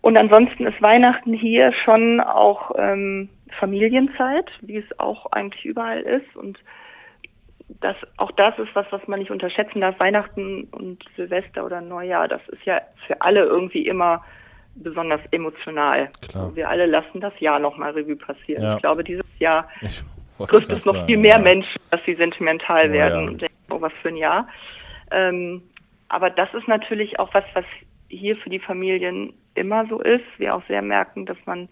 [0.02, 6.36] Und ansonsten ist Weihnachten hier schon auch ähm, Familienzeit, wie es auch eigentlich überall ist.
[6.36, 6.58] Und
[7.82, 10.00] das, auch das ist was, was man nicht unterschätzen darf.
[10.00, 14.24] Weihnachten und Silvester oder Neujahr, das ist ja für alle irgendwie immer
[14.76, 16.10] besonders emotional.
[16.30, 16.56] Klar.
[16.56, 18.64] Wir alle lassen das Jahr nochmal Revue passieren.
[18.64, 18.76] Ja.
[18.76, 19.70] Ich glaube, dieses Jahr
[20.48, 21.40] trifft es noch sagen, viel mehr ja.
[21.40, 23.28] Menschen, dass sie sentimental Oh, werden ja.
[23.28, 24.48] und denken, oh, was für ein Jahr.
[25.12, 25.62] Ähm,
[26.08, 27.66] aber das ist natürlich auch was, was
[28.08, 30.26] hier für die Familien immer so ist.
[30.38, 31.70] Wir auch sehr merken, dass man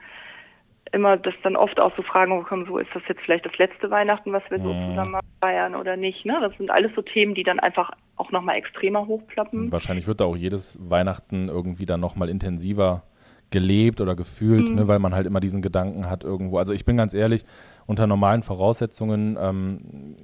[0.93, 3.89] immer, dass dann oft auch so Fragen kommen, so ist das jetzt vielleicht das letzte
[3.89, 4.89] Weihnachten, was wir so Mhm.
[4.89, 6.25] zusammen feiern oder nicht.
[6.25, 6.37] Ne?
[6.41, 9.71] Das sind alles so Themen, die dann einfach auch nochmal extremer hochploppen.
[9.71, 13.03] Wahrscheinlich wird da auch jedes Weihnachten irgendwie dann nochmal intensiver
[13.49, 14.75] gelebt oder gefühlt, Mhm.
[14.75, 16.57] ne, weil man halt immer diesen Gedanken hat irgendwo.
[16.57, 17.45] Also ich bin ganz ehrlich,
[17.85, 20.15] unter normalen Voraussetzungen, ähm,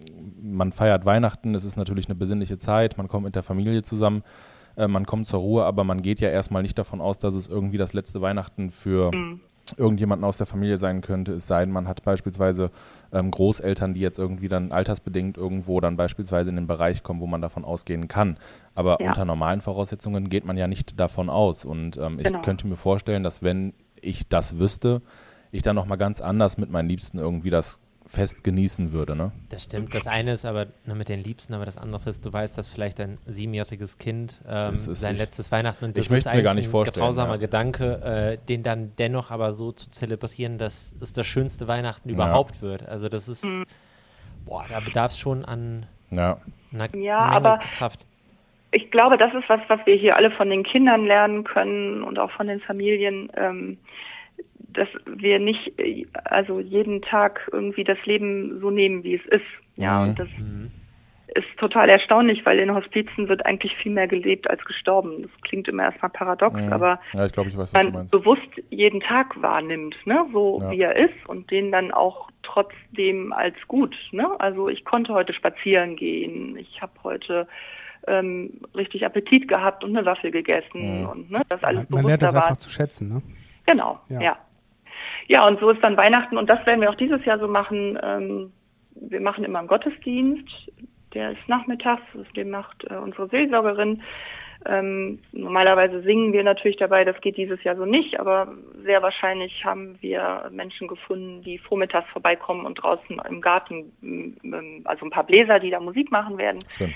[0.41, 4.23] man feiert Weihnachten, es ist natürlich eine besinnliche Zeit, man kommt mit der Familie zusammen,
[4.75, 7.47] äh, man kommt zur Ruhe, aber man geht ja erstmal nicht davon aus, dass es
[7.47, 9.39] irgendwie das letzte Weihnachten für Mhm.
[9.77, 12.71] Irgendjemanden aus der Familie sein könnte, es sei denn, man hat beispielsweise
[13.11, 17.27] ähm, Großeltern, die jetzt irgendwie dann altersbedingt irgendwo dann beispielsweise in den Bereich kommen, wo
[17.27, 18.37] man davon ausgehen kann.
[18.75, 19.07] Aber Ja.
[19.07, 21.65] unter normalen Voraussetzungen geht man ja nicht davon aus.
[21.65, 22.41] Und ähm, ich Genau.
[22.41, 25.01] könnte mir vorstellen, dass wenn ich das wüsste,
[25.51, 29.15] ich dann nochmal ganz anders mit meinen Liebsten irgendwie das Fest genießen würde.
[29.15, 29.31] Ne?
[29.49, 29.93] Das stimmt.
[29.95, 32.67] Das eine ist aber nur mit den Liebsten, aber das andere ist, du weißt, dass
[32.67, 36.43] vielleicht ein siebenjähriges Kind ähm, sein ich- letztes Weihnachten und ich das möchte ist mir
[36.43, 37.39] gar nicht ein vorstellen, grausamer ja.
[37.39, 42.61] Gedanke, äh, den dann dennoch aber so zu zelebrieren, dass es das schönste Weihnachten überhaupt
[42.61, 42.87] wird.
[42.87, 43.45] Also das ist,
[44.45, 46.37] boah, da bedarf es schon an Ja.
[46.71, 48.05] einer Ja, Menge aber- Kraft.
[48.71, 52.19] ich glaube, das ist was, was wir hier alle von den Kindern lernen können und
[52.19, 53.77] auch von den Familien, ähm,
[54.73, 59.45] dass wir nicht, äh, also jeden Tag irgendwie das Leben so nehmen, wie es ist.
[59.75, 60.09] Ja, Mhm.
[60.09, 60.71] und das Mhm.
[61.35, 65.23] ist total erstaunlich, weil in Hospizen wird eigentlich viel mehr gelebt als gestorben.
[65.23, 66.71] Das klingt immer erstmal paradox, Mhm.
[66.73, 70.71] aber ja, ich weiß, man bewusst jeden Tag wahrnimmt, ne, so Ja.
[70.71, 74.29] wie er ist und den dann auch trotzdem als gut, ne?
[74.39, 77.47] Also ich konnte heute spazieren gehen, ich habe heute
[78.05, 81.07] ähm, richtig Appetit gehabt und eine Waffel gegessen Mhm.
[81.07, 82.43] und ne, das alles Man, man lernt das war.
[82.43, 83.21] einfach zu schätzen, ne?
[83.65, 84.21] Genau, Ja.
[84.21, 84.37] ja.
[85.27, 85.47] Ja.
[85.47, 87.97] und so ist dann Weihnachten und das werden wir auch dieses Jahr so machen.
[88.01, 88.51] Ähm,
[88.95, 90.71] wir machen immer einen Gottesdienst,
[91.13, 92.03] der ist nachmittags,
[92.35, 94.01] den macht äh, unsere Seelsorgerin.
[94.65, 99.65] Ähm, normalerweise singen wir natürlich dabei, das geht dieses Jahr so nicht, aber sehr wahrscheinlich
[99.65, 105.59] haben wir Menschen gefunden, die vormittags vorbeikommen und draußen im Garten, also ein paar Bläser,
[105.59, 106.59] die da Musik machen werden.
[106.69, 106.93] Schön.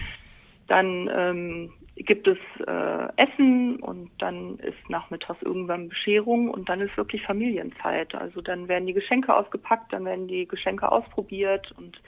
[0.67, 6.95] Dann ähm, gibt es äh, Essen und dann ist nachmittags irgendwann Bescherung und dann ist
[6.97, 8.13] wirklich Familienzeit.
[8.15, 12.01] Also dann werden die Geschenke ausgepackt, dann werden die Geschenke ausprobiert und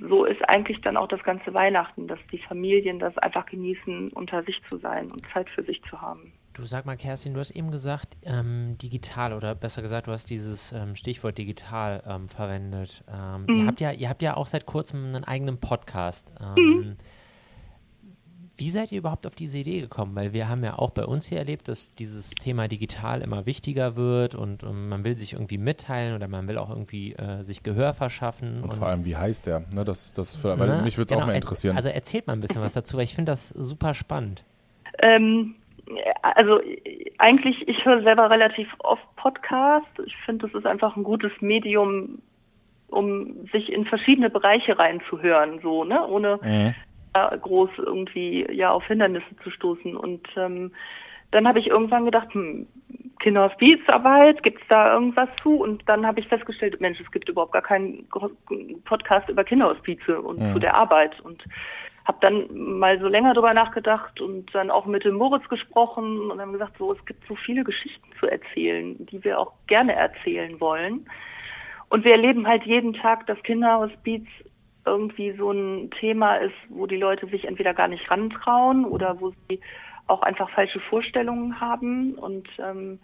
[0.00, 4.42] so ist eigentlich dann auch das ganze Weihnachten, dass die Familien das einfach genießen, unter
[4.44, 6.32] sich zu sein und Zeit für sich zu haben.
[6.54, 10.30] Du sag mal, Kerstin, du hast eben gesagt, ähm, digital oder besser gesagt, du hast
[10.30, 13.02] dieses ähm, Stichwort digital ähm, verwendet.
[13.12, 13.66] Ähm, ihr, Mhm.
[13.66, 16.32] habt ja, ihr habt ja auch seit kurzem einen eigenen Podcast.
[16.56, 16.96] Mhm.
[18.56, 20.14] Wie seid ihr überhaupt auf diese Idee gekommen?
[20.14, 23.96] Weil wir haben ja auch bei uns hier erlebt, dass dieses Thema digital immer wichtiger
[23.96, 27.64] wird und, ähm, man will sich irgendwie mitteilen oder man will auch irgendwie äh, sich
[27.64, 28.62] Gehör verschaffen.
[28.62, 29.64] Und vor allem, wie heißt der?
[29.72, 30.82] Ne, das, das, für, weil ne?
[30.84, 31.76] mich würde es Genau, auch mal interessieren.
[31.76, 34.44] Also erzählt mal ein bisschen was dazu, weil ich finde das super spannend.
[34.98, 35.56] Ähm,
[36.22, 36.60] also
[37.18, 39.88] eigentlich, ich höre selber relativ oft Podcasts.
[40.06, 42.20] Ich finde, das ist einfach ein gutes Medium,
[42.88, 46.74] um sich in verschiedene Bereiche reinzuhören, so, ne, ohne mhm.
[47.14, 49.96] Äh, groß irgendwie ja auf Hindernisse zu stoßen.
[49.96, 50.72] Und ähm,
[51.30, 52.66] dann habe ich irgendwann gedacht, hm,
[53.20, 55.56] Kinderhospizarbeit, gibt es da irgendwas zu?
[55.56, 58.06] Und dann habe ich festgestellt, Mensch, es gibt überhaupt gar keinen
[58.84, 60.52] Podcast über Kinderhospize und Mhm.
[60.52, 61.18] zu der Arbeit.
[61.20, 61.42] Und
[62.04, 66.40] habe dann mal so länger drüber nachgedacht und dann auch mit dem Moritz gesprochen und
[66.40, 70.60] haben gesagt, so es gibt so viele Geschichten zu erzählen, die wir auch gerne erzählen
[70.60, 71.06] wollen.
[71.88, 74.26] Und wir erleben halt jeden Tag, dass Kinderhospiz
[74.86, 79.32] irgendwie so ein Thema ist, wo die Leute sich entweder gar nicht rantrauen oder wo
[79.48, 79.60] sie
[80.06, 82.98] auch einfach falsche Vorstellungen haben und ähm,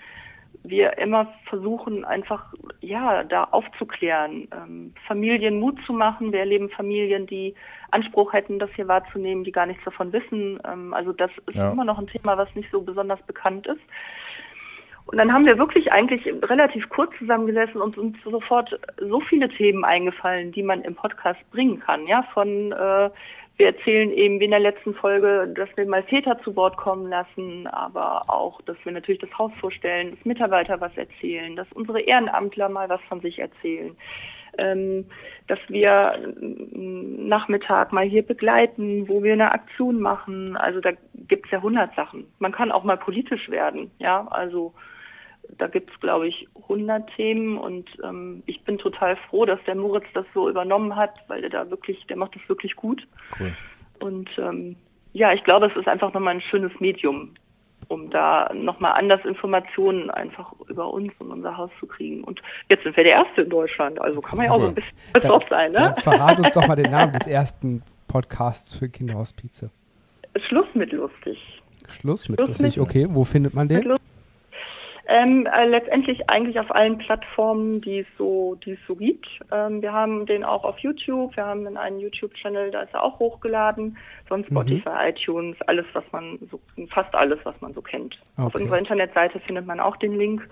[0.62, 6.32] wir immer versuchen einfach ja da aufzuklären, ähm, Familien Mut zu machen.
[6.32, 7.54] Wir erleben Familien, die
[7.90, 10.60] Anspruch hätten, das hier wahrzunehmen, die gar nichts davon wissen.
[10.64, 11.72] Ähm, also das ist Ja.
[11.72, 13.80] immer noch ein Thema, was nicht so besonders bekannt ist.
[15.10, 19.84] Und dann haben wir wirklich eigentlich relativ kurz zusammengesessen und uns sofort so viele Themen
[19.84, 22.06] eingefallen, die man im Podcast bringen kann.
[22.06, 23.10] Ja, von äh,
[23.56, 27.08] wir erzählen eben wie in der letzten Folge, dass wir mal Väter zu Wort kommen
[27.10, 32.00] lassen, aber auch, dass wir natürlich das Haus vorstellen, dass Mitarbeiter was erzählen, dass unsere
[32.00, 33.96] Ehrenamtler mal was von sich erzählen,
[34.58, 35.06] ähm,
[35.48, 40.56] dass wir ähm, Nachmittag mal hier begleiten, wo wir eine Aktion machen.
[40.56, 40.92] Also da
[41.26, 42.28] gibt's ja hundert Sachen.
[42.38, 44.72] Man kann auch mal politisch werden, ja, also
[45.58, 49.74] Da gibt es, glaube ich, 100 Themen und ähm, ich bin total froh, dass der
[49.74, 53.06] Moritz das so übernommen hat, weil der da wirklich, der macht das wirklich gut.
[53.38, 53.52] Cool.
[54.00, 54.76] Und ähm,
[55.12, 57.32] ja, ich glaube, es ist einfach nochmal ein schönes Medium,
[57.88, 62.22] um da nochmal anders Informationen einfach über uns und unser Haus zu kriegen.
[62.24, 64.74] Und jetzt sind wir der Erste in Deutschland, also kann man ja auch so ein
[64.74, 65.76] bisschen stolz drauf sein, ne?
[65.76, 69.70] Dann verrat uns doch mal den Namen des ersten Podcasts für Kinderhospize.
[70.46, 71.38] Schluss mit lustig.
[71.88, 73.06] Schluss mit Schluss lustig, mit- okay.
[73.10, 73.96] Wo findet man den?
[75.12, 79.26] Ähm, äh, letztendlich eigentlich auf allen Plattformen, die es so, die es so gibt.
[79.50, 81.36] Ähm, wir haben den auch auf YouTube.
[81.36, 83.98] Wir haben dann einen YouTube-Channel, da ist er auch hochgeladen.
[84.28, 88.20] Sonst Spotify, iTunes, alles, was man so, fast alles, was man so kennt.
[88.36, 88.62] Auf Okay.
[88.62, 90.48] unserer Internetseite findet man auch den Link.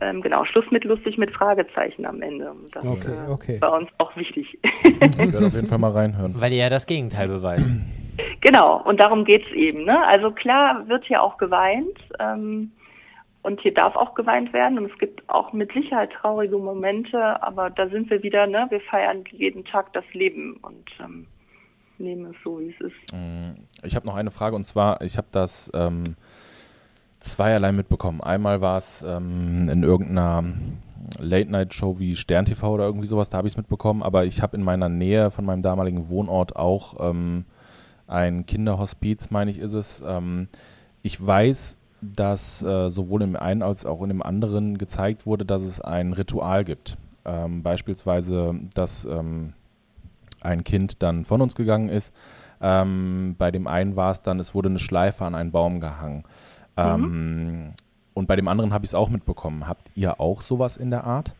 [0.00, 2.52] Ähm, genau, Schluss mit lustig mit Fragezeichen am Ende.
[2.72, 3.54] Das Okay, äh, okay.
[3.54, 4.58] ist bei uns auch wichtig.
[4.84, 6.34] Ich werde auf jeden Fall mal reinhören.
[6.40, 7.70] Weil ihr ja das Gegenteil beweist.
[8.40, 9.84] Genau, und darum geht's eben.
[9.84, 10.04] Ne?
[10.06, 12.72] Also klar wird hier auch geweint ähm,
[13.46, 17.70] und hier darf auch geweint werden und es gibt auch mit Sicherheit traurige Momente, aber
[17.70, 18.66] da sind wir wieder, ne?
[18.70, 21.28] wir feiern jeden Tag das Leben und ähm,
[21.98, 23.14] nehmen es so, wie es ist.
[23.84, 26.16] Ich habe noch eine Frage und zwar, ich habe das ähm,
[27.20, 28.20] zweierlei mitbekommen.
[28.20, 30.42] Einmal war es ähm, in irgendeiner
[31.20, 34.56] Late-Night-Show wie Stern TV oder irgendwie sowas, da habe ich es mitbekommen, aber ich habe
[34.56, 37.44] in meiner Nähe von meinem damaligen Wohnort auch ähm,
[38.08, 40.02] ein Kinderhospiz, meine ich, ist es.
[40.04, 40.48] Ähm,
[41.04, 41.78] ich weiß,
[42.14, 46.12] dass äh, sowohl im einen als auch in dem anderen gezeigt wurde, dass es ein
[46.12, 46.96] Ritual gibt.
[47.24, 49.54] Ähm, beispielsweise, dass ähm,
[50.40, 52.14] ein Kind dann von uns gegangen ist.
[52.60, 56.22] Ähm, bei dem einen war es dann, es wurde eine Schleife an einen Baum gehangen.
[56.76, 57.72] Ähm,
[58.14, 59.68] und bei dem anderen habe ich es auch mitbekommen.
[59.68, 61.34] Habt ihr auch sowas in der Art?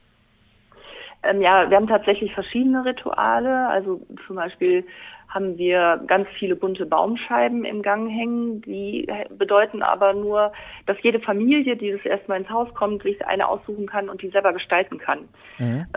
[1.26, 3.68] Ähm, ja, wir haben tatsächlich verschiedene Rituale.
[3.68, 4.84] Also zum Beispiel
[5.28, 8.62] haben wir ganz viele bunte Baumscheiben im Gang hängen.
[8.62, 10.52] Die bedeuten aber nur,
[10.86, 14.30] dass jede Familie, die das erstmal ins Haus kommt, sich eine aussuchen kann und die
[14.30, 15.28] selber gestalten kann.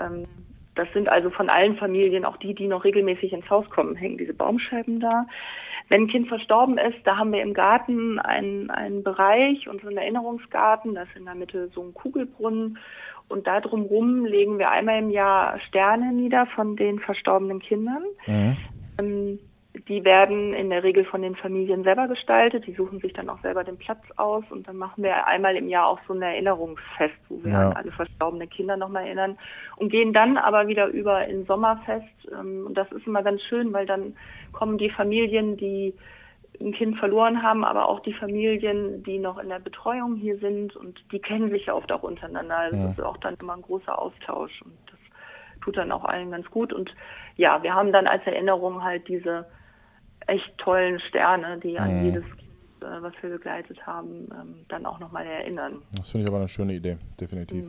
[0.01, 0.25] Ähm,
[0.75, 4.17] das sind also von allen Familien, auch die, die noch regelmäßig ins Haus kommen, hängen
[4.17, 5.25] diese Baumscheiben da.
[5.89, 10.95] Wenn ein Kind verstorben ist, da haben wir im Garten einen, einen Bereich, unseren Erinnerungsgarten,
[10.95, 12.77] da ist in der Mitte so ein Kugelbrunnen
[13.29, 18.03] und da drumherum legen wir einmal im Jahr Sterne nieder von den verstorbenen Kindern.
[18.97, 19.39] Ähm,
[19.87, 22.65] die werden in der Regel von den Familien selber gestaltet.
[22.65, 25.69] Die suchen sich dann auch selber den Platz aus und dann machen wir einmal im
[25.69, 27.69] Jahr auch so ein Erinnerungsfest, wo wir Ja.
[27.69, 29.37] an alle verstorbene Kinder nochmal erinnern
[29.77, 32.07] und gehen dann aber wieder über in Sommerfest.
[32.31, 34.15] Ähm, und das ist immer ganz schön, weil dann
[34.51, 35.93] kommen die Familien, die
[36.59, 40.75] ein Kind verloren haben, aber auch die Familien, die noch in der Betreuung hier sind
[40.75, 42.57] und die kennen sich ja oft auch untereinander.
[42.57, 42.83] Also Ja.
[42.87, 44.99] das ist auch dann immer ein großer Austausch und das
[45.61, 46.73] tut dann auch allen ganz gut.
[46.73, 46.93] Und
[47.37, 49.45] ja, wir haben dann als Erinnerung halt diese
[50.27, 52.03] echt tollen Sterne, die an Mhm.
[52.05, 55.81] jedes Kind, äh, was wir begleitet haben, ähm, dann auch nochmal erinnern.
[55.97, 57.65] Das finde ich aber eine schöne Idee, definitiv.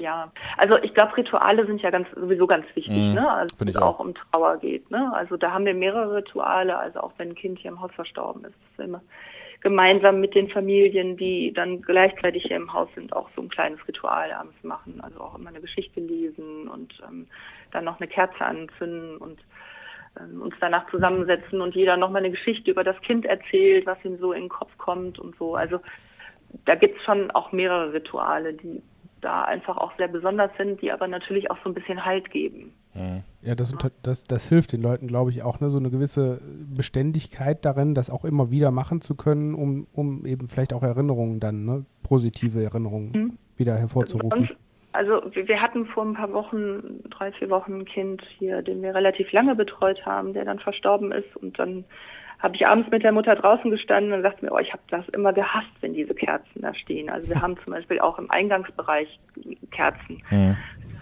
[0.00, 3.30] Ja, also ich glaube, Rituale sind ja ganz sowieso ganz wichtig, Mhm, ne?
[3.30, 4.00] Also wenn es auch auch.
[4.00, 5.10] um Trauer geht, ne?
[5.14, 8.44] Also da haben wir mehrere Rituale, also auch wenn ein Kind hier im Haus verstorben
[8.44, 9.00] ist, dass wir immer
[9.62, 13.80] gemeinsam mit den Familien, die dann gleichzeitig hier im Haus sind, auch so ein kleines
[13.88, 15.00] Ritual abends machen.
[15.02, 17.26] Also auch immer eine Geschichte lesen und ähm,
[17.72, 19.40] dann noch eine Kerze anzünden und
[20.20, 24.18] ähm, uns danach zusammensetzen und jeder nochmal eine Geschichte über das Kind erzählt, was ihm
[24.18, 25.56] so in den Kopf kommt und so.
[25.56, 25.80] Also
[26.64, 28.82] da gibt's schon auch mehrere Rituale, die
[29.20, 32.72] da einfach auch sehr besonders sind, die aber natürlich auch so ein bisschen Halt geben.
[33.42, 35.68] Ja, das, unter- das, das hilft den Leuten, glaube ich, auch, ne?
[35.68, 36.40] so eine gewisse
[36.74, 41.38] Beständigkeit darin, das auch immer wieder machen zu können, um, um eben vielleicht auch Erinnerungen
[41.40, 41.84] dann, ne?
[42.02, 43.38] positive Erinnerungen Mhm.
[43.56, 44.42] wieder hervorzurufen.
[44.48, 44.56] Und,
[44.92, 48.80] also wir, wir hatten vor ein paar Wochen, drei, vier Wochen ein Kind hier, den
[48.80, 51.84] wir relativ lange betreut haben, der dann verstorben ist und dann
[52.38, 55.08] habe ich abends mit der Mutter draußen gestanden und sagte mir, oh, ich habe das
[55.10, 57.08] immer gehasst, wenn diese Kerzen da stehen.
[57.10, 59.18] Also wir haben zum Beispiel auch im Eingangsbereich
[59.70, 60.22] Kerzen.
[60.30, 60.56] Mhm.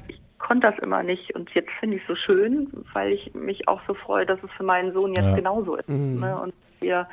[0.09, 3.67] Ich konnte das immer nicht und jetzt finde ich es so schön, weil ich mich
[3.69, 5.35] auch so freue, dass es für meinen Sohn jetzt Ja.
[5.35, 5.89] genauso ist.
[5.89, 6.21] Mhm.
[6.21, 6.39] Ne?
[6.39, 7.07] Und wir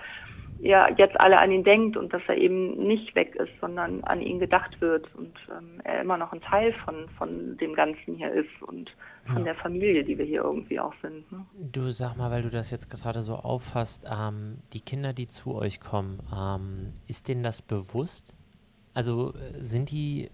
[0.62, 4.21] ja jetzt alle an ihn denkt und dass er eben nicht weg ist, sondern an
[4.21, 8.32] ihn gedacht wird und ähm, er immer noch ein Teil von, von dem Ganzen hier
[8.32, 8.89] ist und
[9.26, 9.43] von Ja.
[9.43, 11.32] der Familie, die wir hier irgendwie auch sind.
[11.32, 11.45] Ne?
[11.71, 15.56] Du sag mal, weil du das jetzt gerade so auffasst, ähm, die Kinder, die zu
[15.56, 18.36] euch kommen, ähm, ist denen das bewusst?
[18.93, 20.30] Also äh, sind die äh,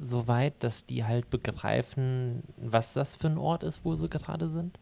[0.00, 4.48] so weit, dass die halt begreifen, was das für ein Ort ist, wo sie gerade
[4.48, 4.78] sind?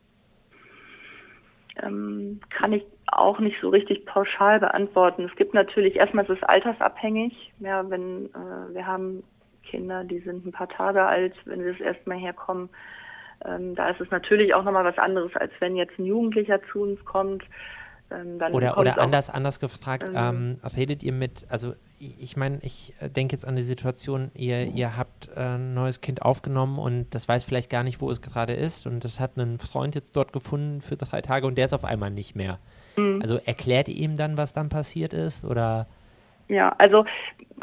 [1.83, 5.25] ähm, kann ich auch nicht so richtig pauschal beantworten.
[5.25, 7.53] Es gibt natürlich, erstmal ist es altersabhängig.
[7.61, 9.23] Ja, wenn äh, wir haben
[9.65, 12.69] Kinder, die sind ein paar Tage alt, wenn sie das erste Mal herkommen,
[13.45, 16.83] ähm, da ist es natürlich auch nochmal was anderes, als wenn jetzt ein Jugendlicher zu
[16.83, 17.45] uns kommt.
[18.11, 22.21] ähm, Oder, oder auch- anders, anders gefragt, ähm, ähm, was redet ihr mit, also ich
[22.23, 26.01] ich meine, ich äh, denke jetzt an die Situation, ihr, ihr habt äh, ein neues
[26.01, 29.33] Kind aufgenommen und das weiß vielleicht gar nicht, wo es gerade ist und das hat
[29.37, 32.59] einen Freund jetzt dort gefunden für drei Tage und der ist auf einmal nicht mehr.
[32.99, 33.23] Mhm.
[33.23, 35.87] Also erklärt ihr ihm dann, was dann passiert ist oder?
[36.49, 37.05] Ja, also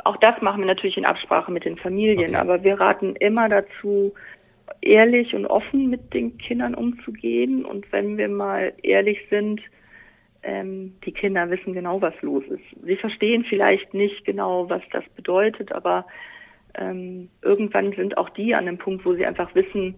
[0.03, 2.35] auch das machen wir natürlich in Absprache mit den Familien, Okay.
[2.35, 4.13] aber wir raten immer dazu,
[4.81, 7.65] ehrlich und offen mit den Kindern umzugehen.
[7.65, 9.61] Und wenn wir mal ehrlich sind,
[10.43, 12.85] ähm, die Kinder wissen genau, was los ist.
[12.85, 16.05] Sie verstehen vielleicht nicht genau, was das bedeutet, aber
[16.75, 19.95] ähm, irgendwann sind auch die an dem Punkt, wo sie einfach wissen,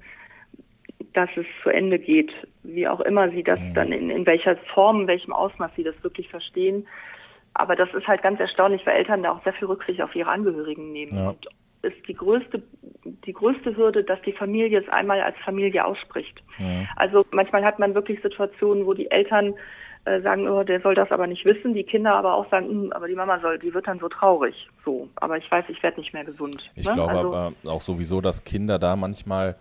[1.17, 2.31] dass es zu Ende geht,
[2.63, 5.95] wie auch immer sie das dann in, in welcher Form, in welchem Ausmaß sie das
[6.03, 6.87] wirklich verstehen.
[7.55, 10.29] Aber das ist halt ganz erstaunlich, weil Eltern da auch sehr viel Rücksicht auf ihre
[10.29, 11.17] Angehörigen nehmen.
[11.17, 11.29] Ja.
[11.29, 11.47] Und
[11.81, 12.61] ist die größte,
[13.03, 16.41] die größte Hürde, dass die Familie es einmal als Familie ausspricht.
[16.59, 16.87] Mhm.
[16.95, 19.55] Also manchmal hat man wirklich Situationen, wo die Eltern
[20.05, 22.93] äh, sagen, oh, der soll das aber nicht wissen, die Kinder aber auch sagen, "Hm,
[22.93, 24.67] aber die Mama soll, die wird dann so traurig.
[24.85, 26.71] So, aber ich weiß, ich werde nicht mehr gesund.
[26.75, 26.93] Ich ne?
[26.93, 29.55] glaube also, aber auch sowieso, dass Kinder da manchmal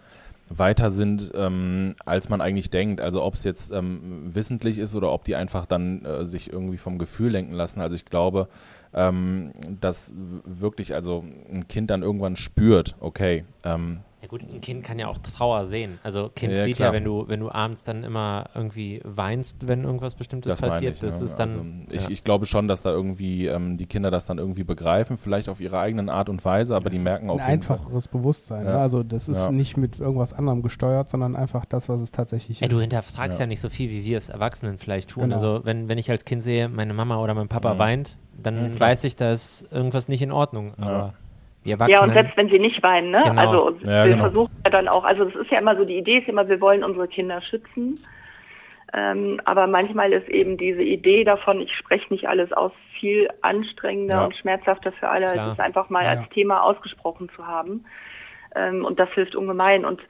[0.49, 3.01] weiter sind, ähm, als man eigentlich denkt.
[3.01, 6.79] Also ob es jetzt ähm, wissentlich ist oder ob die einfach dann äh, sich irgendwie
[6.79, 7.81] vom Gefühl lenken lassen.
[7.81, 8.49] Also ich glaube,
[8.95, 14.83] ähm, dass wirklich also ein Kind dann irgendwann spürt, okay, ähm, Ja gut, ein Kind
[14.83, 15.99] kann ja auch Trauer sehen.
[16.03, 16.89] Also Kind Ja, sieht klar.
[16.89, 20.95] ja, wenn du, wenn du abends dann immer irgendwie weinst, wenn irgendwas Bestimmtes das passiert,
[20.95, 21.01] ich.
[21.01, 21.27] das ne?
[21.27, 21.49] ist dann.
[21.51, 22.09] also ich, ja.
[22.11, 25.61] ich glaube schon, dass da irgendwie ähm, die Kinder das dann irgendwie begreifen, vielleicht auf
[25.61, 27.77] ihre eigenen Art und Weise, aber die merken auf ein jeden Fall.
[27.77, 28.65] einfacheres Bewusstsein.
[28.65, 28.73] Ja.
[28.73, 28.79] Ne?
[28.79, 29.51] Also das ist Ja.
[29.53, 32.73] nicht mit irgendwas anderem gesteuert, sondern einfach das, was es tatsächlich Ey, ist.
[32.75, 33.45] du hinterfragst ja.
[33.45, 33.47] Ja.
[33.47, 35.25] nicht so viel, wie wir es Erwachsenen vielleicht tun.
[35.25, 35.37] Genau.
[35.37, 37.79] Also wenn, wenn ich als Kind sehe, meine Mama oder mein Papa Mhm.
[37.79, 40.73] weint, dann Ja, weiß ich, da ist irgendwas nicht in Ordnung.
[40.79, 40.85] Ja.
[40.87, 41.15] Aber
[41.67, 43.23] wir ja, und selbst wenn sie nicht weinen, ne?
[43.25, 43.41] Genau.
[43.41, 44.25] Also Ja, wir genau.
[44.25, 46.61] versuchen ja dann auch, also das ist ja immer so, die Idee ist immer, wir
[46.61, 47.99] wollen unsere Kinder schützen.
[48.95, 54.15] Ähm, aber manchmal ist eben diese Idee davon, ich spreche nicht alles aus, viel anstrengender
[54.17, 54.25] Ja.
[54.25, 55.45] und schmerzhafter für alle, Klar.
[55.47, 56.27] als es einfach mal Ja, als ja.
[56.29, 57.85] Thema ausgesprochen zu haben.
[58.55, 59.85] Ähm, und das hilft ungemein.
[59.85, 60.01] Und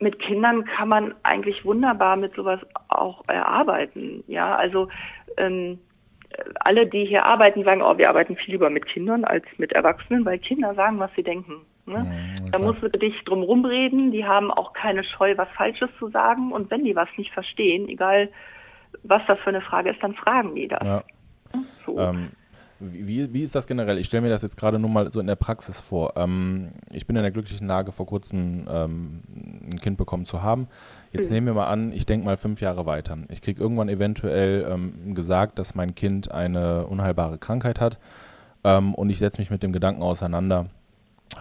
[0.00, 4.24] mit Kindern kann man eigentlich wunderbar mit sowas auch erarbeiten.
[4.26, 4.88] Ja, also
[5.36, 5.78] ähm,
[6.60, 10.24] alle, die hier arbeiten, sagen, oh, wir arbeiten viel lieber mit Kindern als mit Erwachsenen,
[10.24, 11.62] weil Kinder sagen, was sie denken.
[11.86, 11.98] Ne?
[11.98, 16.08] Mhm, Da musst du dich drum rumreden, die haben auch keine Scheu, was Falsches zu
[16.08, 16.52] sagen.
[16.52, 18.28] Und wenn die was nicht verstehen, egal
[19.02, 20.82] was das für eine Frage ist, dann fragen die das.
[20.82, 21.02] Ja.
[21.84, 21.98] So.
[21.98, 22.30] Ähm,
[22.78, 23.98] wie, wie ist das generell?
[23.98, 26.12] Ich stelle mir das jetzt gerade nur mal so in der Praxis vor.
[26.16, 29.22] Ähm, ich bin in der glücklichen Lage, vor kurzem ähm,
[29.72, 30.68] ein Kind bekommen zu haben.
[31.12, 33.16] Jetzt nehmen wir mal an, ich denke mal fünf Jahre weiter.
[33.30, 37.98] Ich kriege irgendwann eventuell ähm, gesagt, dass mein Kind eine unheilbare Krankheit hat
[38.64, 40.66] ähm, und ich setze mich mit dem Gedanken auseinander.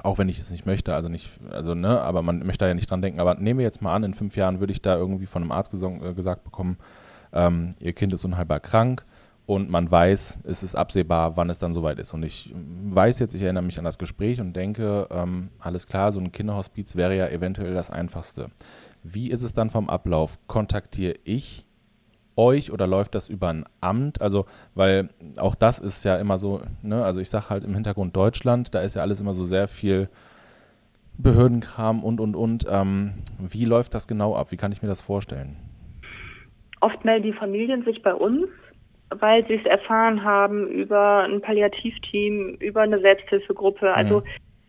[0.04, 2.74] Auch wenn ich es nicht möchte, also nicht, also ne, aber man möchte da ja
[2.74, 3.20] nicht dran denken.
[3.20, 5.52] Aber nehmen wir jetzt mal an, in fünf Jahren würde ich da irgendwie von einem
[5.52, 6.78] Arzt äh, gesagt bekommen,
[7.34, 9.06] ähm, ihr Kind ist unheilbar krank
[9.46, 12.14] und man weiß, es ist absehbar, wann es dann soweit ist.
[12.14, 16.12] Und ich weiß jetzt, ich erinnere mich an das Gespräch und denke, ähm, alles klar,
[16.12, 18.48] so ein Kinderhospiz wäre ja eventuell das Einfachste.
[19.08, 20.40] Wie ist es dann vom Ablauf?
[20.48, 21.68] Kontaktiere ich
[22.36, 24.20] euch oder läuft das über ein Amt?
[24.20, 28.16] Also, weil auch das ist ja immer so, ne, also ich sage halt im Hintergrund
[28.16, 30.10] Deutschland, da ist ja alles immer so sehr viel
[31.20, 32.66] Behördenkram und und und.
[32.68, 34.52] Ähm, wie läuft das genau ab?
[34.52, 35.56] Wie kann ich mir das vorstellen?
[36.82, 38.48] Oft melden die Familien sich bei uns,
[39.12, 43.94] weil sie es erfahren haben über ein Palliativteam, über eine Selbsthilfegruppe.
[43.94, 44.24] Also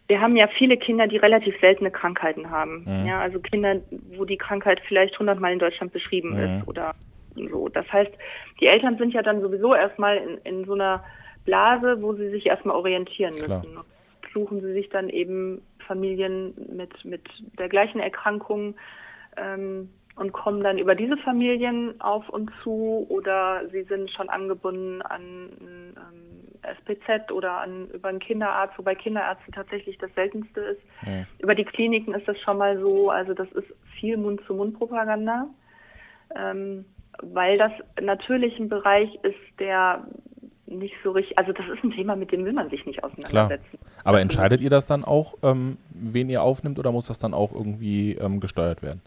[0.08, 2.84] wir haben ja viele Kinder, die relativ seltene Krankheiten haben.
[2.86, 3.06] Mhm.
[3.06, 3.80] Ja, also Kinder,
[4.16, 6.38] wo die Krankheit vielleicht hundertmal in Deutschland beschrieben Mhm.
[6.38, 6.94] ist oder
[7.34, 7.68] so.
[7.68, 8.12] Das heißt,
[8.60, 11.04] die Eltern sind ja dann sowieso erstmal in, in so einer
[11.44, 13.62] Blase, wo sie sich erstmal orientieren Klar.
[13.62, 13.78] müssen.
[14.32, 17.22] Suchen sie sich dann eben Familien mit, mit
[17.58, 18.74] der gleichen Erkrankung
[19.36, 25.02] ähm, und kommen dann über diese Familien auf uns zu oder sie sind schon angebunden
[25.02, 25.94] an ähm,
[26.80, 30.80] SPZ oder an über einen Kinderarzt, wobei Kinderärzte tatsächlich das seltenste ist.
[31.06, 31.26] Ja.
[31.38, 33.66] Über die Kliniken ist das schon mal so, also das ist
[34.00, 35.48] viel Mund-zu-Mund-Propaganda,
[36.34, 36.86] ähm,
[37.22, 40.06] weil das natürlich ein Bereich ist, der
[40.66, 43.78] nicht so richtig, also das ist ein Thema, mit dem will man sich nicht auseinandersetzen.
[44.02, 47.52] Aber entscheidet ihr das dann auch, ähm, wen ihr aufnimmt oder muss das dann auch
[47.52, 49.02] irgendwie ähm, gesteuert werden?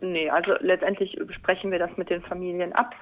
[0.00, 2.94] Nee, also letztendlich besprechen wir das mit den Familien ab.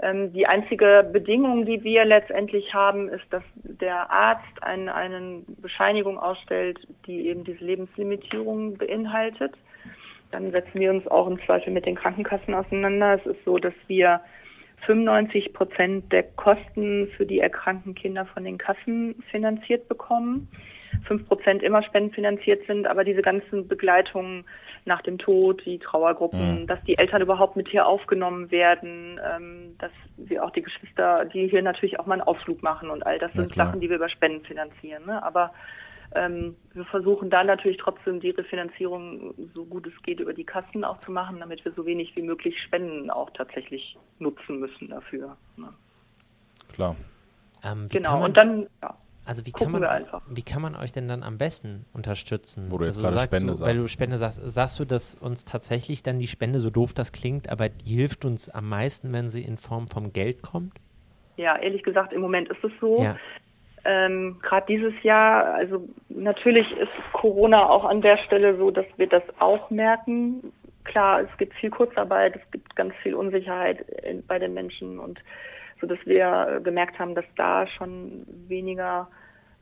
[0.00, 6.18] Ähm, die einzige Bedingung, die wir letztendlich haben, ist, dass der Arzt ein, eine Bescheinigung
[6.18, 9.54] ausstellt, die eben diese Lebenslimitierung beinhaltet.
[10.30, 13.14] Dann setzen wir uns auch im Zweifel mit den Krankenkassen auseinander.
[13.14, 14.22] Es ist so, dass wir
[14.86, 20.48] 95 Prozent der Kosten für die erkrankten Kinder von den Kassen finanziert bekommen.
[21.04, 24.44] Fünf Prozent immer spendenfinanziert sind, aber diese ganzen Begleitungen
[24.84, 26.66] nach dem Tod, die Trauergruppen, mhm.
[26.66, 31.48] dass die Eltern überhaupt mit hier aufgenommen werden, ähm, dass wir auch die Geschwister, die
[31.48, 34.08] hier natürlich auch mal einen Ausflug machen und all das sind Sachen, die wir über
[34.08, 35.06] Spenden finanzieren.
[35.06, 35.22] Ne?
[35.22, 35.52] Aber
[36.14, 40.84] ähm, wir versuchen da natürlich trotzdem die Refinanzierung so gut es geht über die Kassen
[40.84, 45.36] auch zu machen, damit wir so wenig wie möglich Spenden auch tatsächlich nutzen müssen dafür.
[45.56, 45.68] Ne?
[46.74, 46.96] Klar.
[47.64, 48.94] Ähm, genau, und dann ja,
[49.32, 49.82] also wie kann, man,
[50.28, 52.66] wie kann man euch denn dann am besten unterstützen?
[52.68, 53.66] Wo du jetzt also gerade Spende du, sagst.
[53.66, 57.12] Weil du Spende sagst, sagst du, dass uns tatsächlich dann die Spende, so doof das
[57.12, 60.74] klingt, aber die hilft uns am meisten, wenn sie in Form vom Geld kommt?
[61.38, 63.02] Ja, ehrlich gesagt, im Moment ist es so.
[63.02, 63.16] Ja.
[63.86, 69.08] Ähm, Gerade dieses Jahr, also natürlich ist Corona auch an der Stelle so, dass wir
[69.08, 70.52] das auch merken.
[70.84, 75.20] Klar, es gibt viel Kurzarbeit, es gibt ganz viel Unsicherheit in, bei den Menschen und
[75.82, 79.08] so dass wir gemerkt haben, dass da schon weniger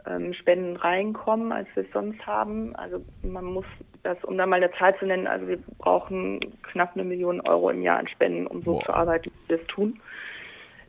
[0.07, 2.74] ähm, Spenden reinkommen, als wir es sonst haben.
[2.76, 3.66] Also man muss
[4.03, 7.70] das, um da mal eine Zahl zu nennen, also wir brauchen knapp eine Million Euro
[7.70, 8.84] im Jahr an Spenden, um so Boah.
[8.84, 10.01] zu arbeiten, wie wir es tun.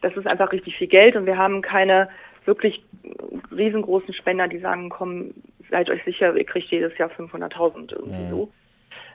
[0.01, 2.09] Das ist einfach richtig viel Geld und wir haben keine
[2.45, 2.83] wirklich
[3.51, 5.31] riesengroßen Spender, die sagen, komm,
[5.69, 8.29] seid euch sicher, ihr kriegt jedes Jahr 500.000 irgendwie ja.
[8.29, 8.51] so.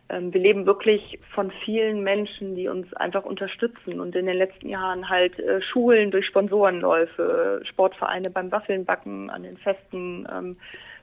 [0.09, 4.68] Ähm, wir leben wirklich von vielen Menschen, die uns einfach unterstützen und in den letzten
[4.68, 10.52] Jahren halt äh, Schulen durch Sponsorenläufe, Sportvereine beim Waffelnbacken an den Festen, ähm,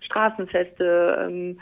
[0.02, 1.60] Straßenfeste, ähm,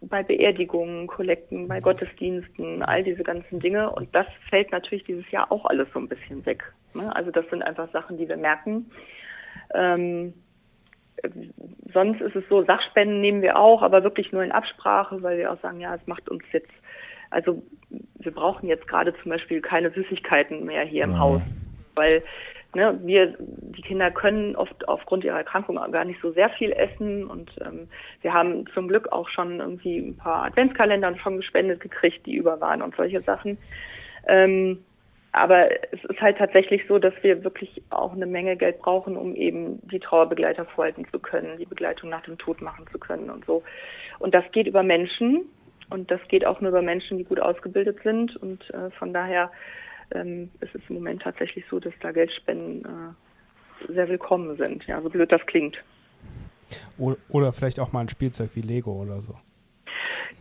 [0.00, 3.90] bei Beerdigungen, Kollekten, bei Gottesdiensten, all diese ganzen Dinge.
[3.90, 6.64] Und das fällt natürlich dieses Jahr auch alles so ein bisschen weg.
[6.94, 7.14] Ne?
[7.14, 8.90] Also das sind einfach Sachen, die wir merken.
[9.74, 10.34] Ähm,
[11.92, 15.52] sonst ist es so, Sachspenden nehmen wir auch, aber wirklich nur in Absprache, weil wir
[15.52, 16.70] auch sagen, ja, es macht uns jetzt,
[17.30, 17.62] also
[18.18, 21.18] wir brauchen jetzt gerade zum Beispiel keine Süßigkeiten mehr hier im ja.
[21.18, 21.42] Haus,
[21.94, 22.22] weil
[22.74, 27.26] ne, wir, die Kinder können oft aufgrund ihrer Erkrankung gar nicht so sehr viel essen
[27.26, 27.88] und ähm,
[28.20, 32.60] wir haben zum Glück auch schon irgendwie ein paar Adventskalendern schon gespendet gekriegt, die über
[32.60, 33.58] waren und solche Sachen.
[34.26, 34.84] Ähm,
[35.32, 39.34] aber es ist halt tatsächlich so, dass wir wirklich auch eine Menge Geld brauchen, um
[39.34, 43.46] eben die Trauerbegleiter vorhalten zu können, die Begleitung nach dem Tod machen zu können und
[43.46, 43.62] so.
[44.18, 45.46] Und das geht über Menschen
[45.88, 48.36] und das geht auch nur über Menschen, die gut ausgebildet sind.
[48.36, 49.50] Und äh, von daher
[50.14, 54.86] ähm, ist es im Moment tatsächlich so, dass da Geldspenden äh, sehr willkommen sind.
[54.86, 55.82] Ja, so blöd das klingt.
[56.98, 59.34] Oder vielleicht auch mal ein Spielzeug wie Lego oder so.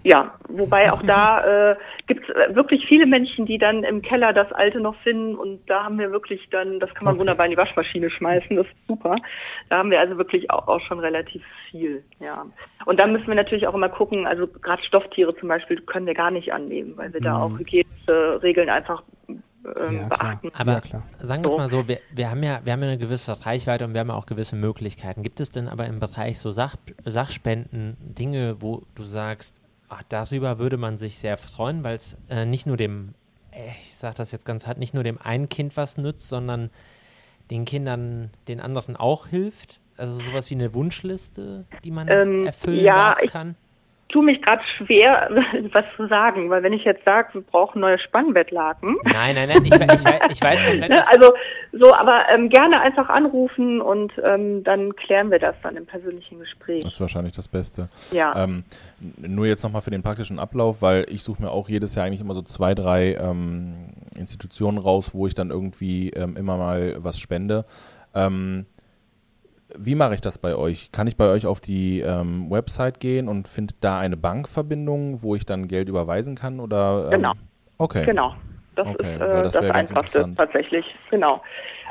[0.03, 1.75] Ja, wobei auch da äh,
[2.07, 5.69] gibt es äh, wirklich viele Menschen, die dann im Keller das Alte noch finden und
[5.69, 7.21] da haben wir wirklich dann, das kann man okay.
[7.21, 9.15] wunderbar in die Waschmaschine schmeißen, das ist super.
[9.69, 12.45] Da haben wir also wirklich auch, auch schon relativ viel, ja.
[12.85, 16.15] Und dann müssen wir natürlich auch immer gucken, also gerade Stofftiere zum Beispiel können wir
[16.15, 17.25] gar nicht annehmen, weil wir mhm.
[17.25, 19.03] da auch hygienische Regeln einfach
[19.77, 20.51] ähm, ja, beachten.
[20.53, 22.97] Aber ja, sagen wir es mal so, wir, wir, haben ja, wir haben ja eine
[22.97, 25.23] gewisse Reichweite und wir haben ja auch gewisse Möglichkeiten.
[25.23, 26.75] Gibt es denn aber im Bereich so Sach,
[27.05, 29.60] Sachspenden Dinge, wo du sagst,
[29.93, 33.13] Ach, darüber würde man sich sehr freuen, weil es äh, nicht nur dem,
[33.51, 36.69] äh, ich sage das jetzt ganz hart, nicht nur dem einen Kind was nützt, sondern
[37.49, 39.81] den Kindern, den anderen auch hilft.
[39.97, 43.55] Also sowas wie eine Wunschliste, die man ähm, erfüllen ja, darf, kann
[44.11, 45.29] tue mich gerade schwer,
[45.71, 48.97] was zu sagen, weil wenn ich jetzt sage, wir brauchen neue Spannbettlaken.
[49.03, 50.91] Nein, nein, nein, ich, ich, weiß, ich weiß komplett.
[50.91, 51.33] also
[51.71, 56.39] so, aber ähm, gerne einfach anrufen und ähm, dann klären wir das dann im persönlichen
[56.39, 56.83] Gespräch.
[56.83, 57.89] Das ist wahrscheinlich das Beste.
[58.11, 58.43] Ja.
[58.43, 58.63] Ähm,
[59.17, 62.21] nur jetzt nochmal für den praktischen Ablauf, weil ich suche mir auch jedes Jahr eigentlich
[62.21, 67.19] immer so zwei, drei ähm, Institutionen raus, wo ich dann irgendwie ähm, immer mal was
[67.19, 67.65] spende.
[68.13, 68.65] Ähm,
[69.77, 70.91] wie mache ich das bei euch?
[70.91, 75.35] Kann ich bei euch auf die ähm, Website gehen und finde da eine Bankverbindung, wo
[75.35, 76.59] ich dann Geld überweisen kann?
[76.59, 77.33] Oder, ähm, genau.
[77.77, 78.05] Okay.
[78.05, 78.35] Genau.
[78.75, 80.85] Das okay, ist äh, das, das Einfachste tatsächlich.
[81.09, 81.41] Genau.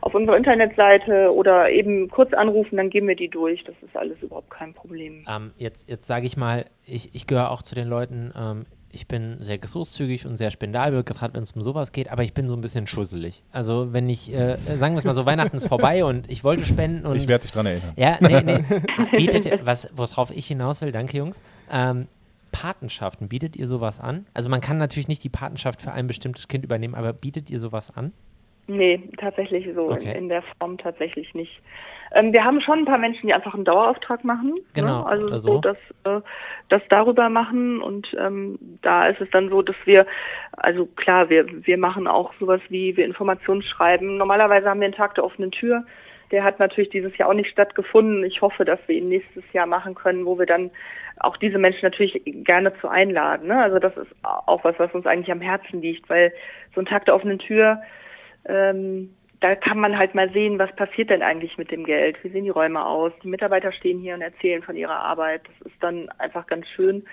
[0.03, 3.63] Auf unserer Internetseite oder eben kurz anrufen, dann gehen wir die durch.
[3.65, 5.27] Das ist alles überhaupt kein Problem.
[5.29, 9.07] Ähm, jetzt jetzt sage ich mal, ich, ich gehöre auch zu den Leuten, ähm, ich
[9.07, 12.49] bin sehr großzügig und sehr spendabel, gerade wenn es um sowas geht, aber ich bin
[12.49, 13.43] so ein bisschen schusselig.
[13.53, 16.65] Also wenn ich, äh, sagen wir es mal so, Weihnachten ist vorbei und ich wollte
[16.65, 17.17] spenden und...
[17.17, 17.93] Ich werde dich dran erinnern.
[17.97, 18.65] Ja, nee, nee.
[19.17, 22.09] Bietet, was, worauf ich hinaus will, danke Jungs, ähm,
[22.53, 24.27] Patenschaften, bietet ihr sowas an?
[24.35, 27.61] Also man kann natürlich nicht die Patenschaft für ein bestimmtes Kind übernehmen, aber bietet ihr
[27.61, 28.13] sowas an?
[28.67, 30.11] Nee, tatsächlich so okay.
[30.11, 31.61] in, in, der Form tatsächlich nicht.
[32.13, 34.55] Ähm, wir haben schon ein paar Menschen, die einfach einen Dauerauftrag machen.
[34.55, 34.61] Ne?
[34.75, 35.01] Genau.
[35.01, 35.07] Ne?
[35.07, 36.21] Also, also, so, dass äh,
[36.69, 40.07] das darüber machen und ähm, da ist es dann so, dass wir,
[40.53, 44.17] also klar, wir wir machen auch sowas wie wir Informationen schreiben.
[44.17, 45.85] Normalerweise haben wir einen Tag der offenen Tür.
[46.31, 48.25] Der hat natürlich dieses Jahr auch nicht stattgefunden.
[48.25, 50.71] Ich hoffe, dass wir ihn nächstes Jahr machen können, wo wir dann
[51.19, 53.49] auch diese Menschen natürlich gerne zu einladen.
[53.49, 53.61] Ne?
[53.61, 56.33] Also das ist auch was, was uns eigentlich am Herzen liegt, weil
[56.75, 57.83] so ein Tag der offenen Tür
[58.47, 62.23] ähm, da kann man halt mal sehen, was passiert denn eigentlich mit dem Geld?
[62.23, 63.13] Wie sehen die Räume aus?
[63.23, 65.43] Die Mitarbeiter stehen hier und erzählen von ihrer Arbeit.
[65.47, 67.05] Das ist dann einfach ganz schön.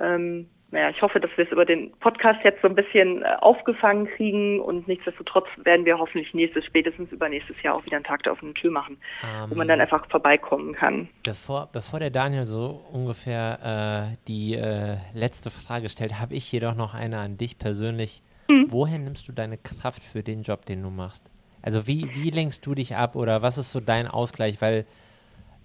[0.00, 3.36] Ähm, naja, ich hoffe, dass wir es über den Podcast jetzt so ein bisschen äh,
[3.40, 8.24] aufgefangen kriegen und nichtsdestotrotz werden wir hoffentlich nächstes, spätestens übernächstes Jahr auch wieder einen Tag
[8.24, 11.08] der offenen Tür machen, um, wo man dann ähm, einfach vorbeikommen kann.
[11.22, 16.74] Bevor, bevor der Daniel so ungefähr äh, die äh, letzte Frage stellt, habe ich jedoch
[16.74, 18.22] noch eine an dich persönlich.
[18.48, 18.66] Hm.
[18.68, 21.30] Woher nimmst du deine Kraft für den Job, den du machst?
[21.64, 24.60] Also wie, wie lenkst du dich ab oder was ist so dein Ausgleich?
[24.60, 24.84] Weil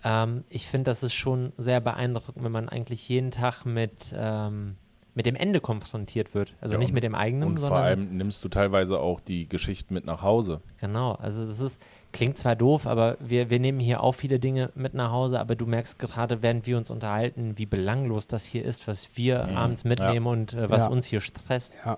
[0.06, 4.78] ähm, ich finde, das ist schon sehr beeindruckend, wenn man eigentlich jeden Tag mit, ähm,
[5.14, 6.54] mit dem Ende konfrontiert wird.
[6.62, 7.70] Also ja, nicht mit dem eigenen, und sondern.
[7.70, 10.62] Vor allem nimmst du teilweise auch die Geschichten mit nach Hause.
[10.80, 11.82] Genau, also das ist,
[12.14, 15.56] klingt zwar doof, aber wir, wir nehmen hier auch viele Dinge mit nach Hause, aber
[15.56, 19.58] du merkst gerade, während wir uns unterhalten, wie belanglos das hier ist, was wir mhm.
[19.58, 20.32] abends mitnehmen ja.
[20.32, 20.89] und äh, was ja.
[20.89, 21.78] uns hier stresst.
[21.86, 21.97] Ja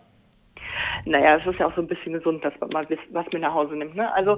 [1.05, 3.53] naja, es ist ja auch so ein bisschen gesund, dass man mal was mit nach
[3.53, 3.95] Hause nimmt.
[3.95, 4.11] Ne?
[4.13, 4.37] Also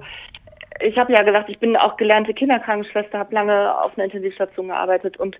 [0.81, 5.17] ich habe ja gesagt, ich bin auch gelernte Kinderkrankenschwester, habe lange auf einer Intensivstation gearbeitet
[5.17, 5.37] und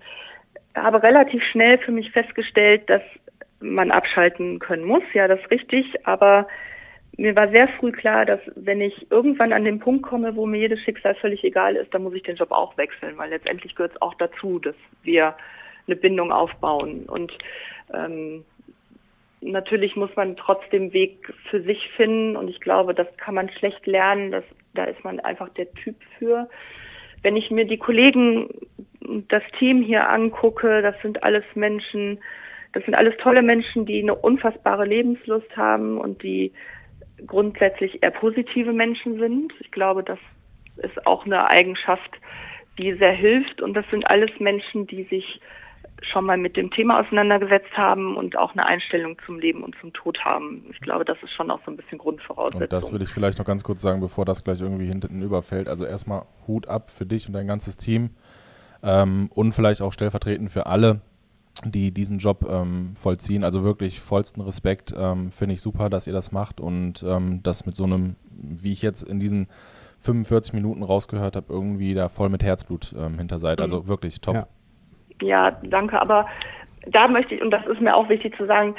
[0.75, 3.01] habe relativ schnell für mich festgestellt, dass
[3.59, 5.03] man abschalten können muss.
[5.13, 6.47] Ja, das ist richtig, aber
[7.17, 10.57] mir war sehr früh klar, dass wenn ich irgendwann an den Punkt komme, wo mir
[10.57, 13.93] jedes Schicksal völlig egal ist, dann muss ich den Job auch wechseln, weil letztendlich gehört
[13.93, 15.35] es auch dazu, dass wir
[15.87, 17.03] eine Bindung aufbauen.
[17.05, 17.31] Und
[17.93, 18.43] ähm,
[19.43, 23.85] natürlich muss man trotzdem Weg für sich finden und ich glaube, das kann man schlecht
[23.85, 24.31] lernen.
[24.31, 26.49] Das, da ist man einfach der Typ für.
[27.21, 28.49] Wenn ich mir die Kollegen,
[29.29, 32.19] das Team hier angucke, das sind alles Menschen,
[32.73, 36.51] das sind alles tolle Menschen, die eine unfassbare Lebenslust haben und die
[37.25, 39.53] grundsätzlich eher positive Menschen sind.
[39.59, 40.19] Ich glaube, das
[40.77, 42.11] ist auch eine Eigenschaft,
[42.77, 45.39] die sehr hilft und das sind alles Menschen, die sich
[46.01, 49.93] schon mal mit dem Thema auseinandergesetzt haben und auch eine Einstellung zum Leben und zum
[49.93, 50.65] Tod haben.
[50.71, 52.61] Ich glaube, das ist schon auch so ein bisschen Grundvoraussetzung.
[52.61, 55.67] Und das würde ich vielleicht noch ganz kurz sagen, bevor das gleich irgendwie hinten überfällt.
[55.67, 58.11] Also erstmal Hut ab für dich und dein ganzes Team
[58.81, 61.01] ähm, und vielleicht auch stellvertretend für alle,
[61.63, 63.43] die diesen Job ähm, vollziehen.
[63.43, 64.93] Also wirklich vollsten Respekt.
[64.97, 68.71] Ähm, Finde ich super, dass ihr das macht und ähm, das mit so einem, wie
[68.71, 69.47] ich jetzt in diesen
[69.99, 73.61] 45 Minuten rausgehört habe, irgendwie da voll mit Herzblut ähm, hinter seid.
[73.61, 73.87] Also mhm.
[73.87, 74.35] wirklich top.
[74.35, 74.47] Ja.
[75.23, 75.99] Ja, danke.
[75.99, 76.27] Aber
[76.87, 78.75] da möchte ich, und das ist mir auch wichtig zu sagen,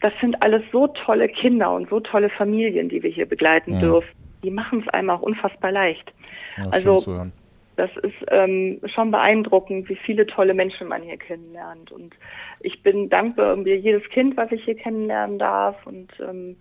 [0.00, 3.80] das sind alles so tolle Kinder und so tolle Familien, die wir hier begleiten ja.
[3.80, 4.14] dürfen.
[4.42, 6.12] Die machen es einem auch unfassbar leicht.
[6.58, 7.30] Ja, also
[7.76, 11.92] das ist ähm, schon beeindruckend, wie viele tolle Menschen man hier kennenlernt.
[11.92, 12.14] Und
[12.60, 15.86] ich bin dankbar um jedes Kind, was ich hier kennenlernen darf.
[15.86, 16.56] Und ähm,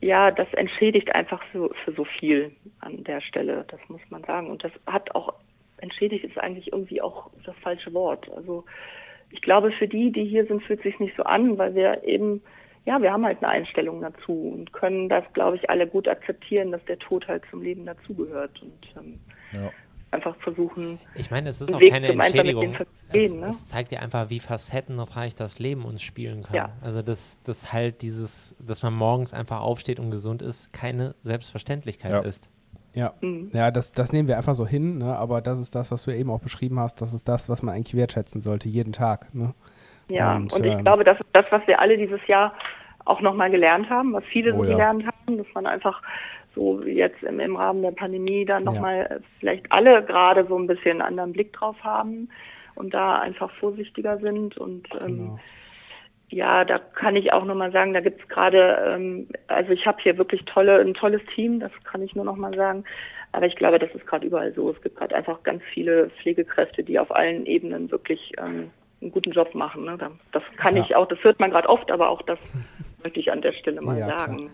[0.00, 4.50] ja, das entschädigt einfach so, für so viel an der Stelle, das muss man sagen.
[4.50, 5.34] Und das hat auch
[5.82, 8.30] entschädigt ist eigentlich irgendwie auch das falsche Wort.
[8.34, 8.64] Also
[9.30, 12.42] ich glaube, für die, die hier sind, fühlt sich nicht so an, weil wir eben,
[12.84, 16.72] ja, wir haben halt eine Einstellung dazu und können das, glaube ich, alle gut akzeptieren,
[16.72, 19.20] dass der Tod halt zum Leben dazugehört und ähm,
[19.52, 19.70] ja.
[20.10, 20.98] einfach versuchen.
[21.14, 22.76] Ich meine, es ist auch Weg keine Entschädigung.
[23.12, 23.46] Es, ne?
[23.46, 26.56] es, zeigt dir einfach, wie facettenreich das Leben uns spielen kann.
[26.56, 26.72] Ja.
[26.80, 32.12] Also dass das halt dieses, dass man morgens einfach aufsteht und gesund ist, keine Selbstverständlichkeit
[32.12, 32.20] ja.
[32.20, 32.48] ist.
[32.94, 33.50] Ja, mhm.
[33.52, 35.16] ja das, das nehmen wir einfach so hin, ne?
[35.16, 37.74] aber das ist das, was du eben auch beschrieben hast, das ist das, was man
[37.74, 39.32] eigentlich wertschätzen sollte, jeden Tag.
[39.34, 39.54] Ne?
[40.08, 42.54] Ja, und, und ich ähm, glaube, das ist das, was wir alle dieses Jahr
[43.04, 44.70] auch nochmal gelernt haben, was viele oh, so ja.
[44.70, 46.02] gelernt haben, dass man einfach
[46.54, 49.16] so jetzt im, im Rahmen der Pandemie dann nochmal ja.
[49.38, 52.28] vielleicht alle gerade so ein bisschen einen anderen Blick drauf haben
[52.74, 55.40] und da einfach vorsichtiger sind und ähm, genau
[56.30, 60.16] ja, da kann ich auch nochmal sagen, da gibt's gerade, ähm, also ich habe hier
[60.16, 62.84] wirklich tolle, ein tolles Team, das kann ich nur nochmal sagen.
[63.32, 64.70] Aber ich glaube, das ist gerade überall so.
[64.70, 68.70] Es gibt gerade einfach ganz viele Pflegekräfte, die auf allen Ebenen wirklich ähm,
[69.00, 69.84] einen guten Job machen.
[69.84, 69.98] Ne?
[70.32, 70.82] Das kann ja.
[70.82, 72.38] ich auch, das hört man gerade oft, aber auch das
[73.02, 74.50] möchte ich an der Stelle mal ja, sagen.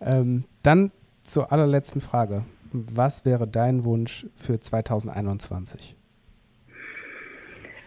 [0.00, 0.92] Ähm, dann
[1.22, 2.44] zur allerletzten Frage.
[2.72, 5.94] Was wäre dein Wunsch für 2021?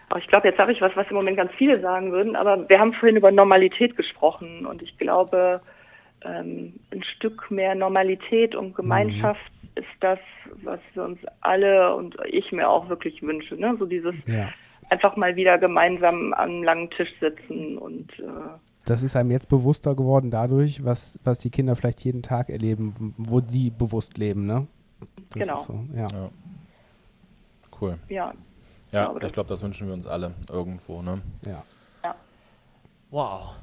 [0.08, 2.68] Aber ich glaube, jetzt sage ich was, was im Moment ganz viele sagen würden, aber
[2.68, 5.60] wir haben vorhin über Normalität gesprochen und ich glaube,
[6.24, 9.82] ähm, ein Stück mehr Normalität und Gemeinschaft mhm.
[9.82, 10.18] ist das,
[10.62, 13.56] was wir uns alle und ich mir auch wirklich wünsche.
[13.56, 13.76] Ne?
[13.78, 14.48] So dieses ja.
[14.90, 18.54] einfach mal wieder gemeinsam am langen Tisch sitzen und äh,
[18.84, 23.14] das ist einem jetzt bewusster geworden dadurch, was, was die Kinder vielleicht jeden Tag erleben,
[23.18, 24.68] wo die bewusst leben, ne?
[25.30, 25.56] Das genau.
[25.56, 26.06] So, ja.
[26.06, 26.30] ja.
[27.80, 27.98] Cool.
[28.08, 28.32] Ja,
[28.92, 31.22] ja, ich glaube, das wünschen wir uns alle irgendwo, ne?
[31.44, 31.62] Ja.
[32.04, 32.14] ja.
[33.10, 33.54] Wow.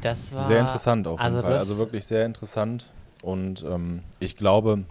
[0.00, 1.56] Das war sehr interessant auf jeden also Fall.
[1.56, 2.90] Also wirklich sehr interessant.
[3.22, 4.84] Und ähm, ich glaube,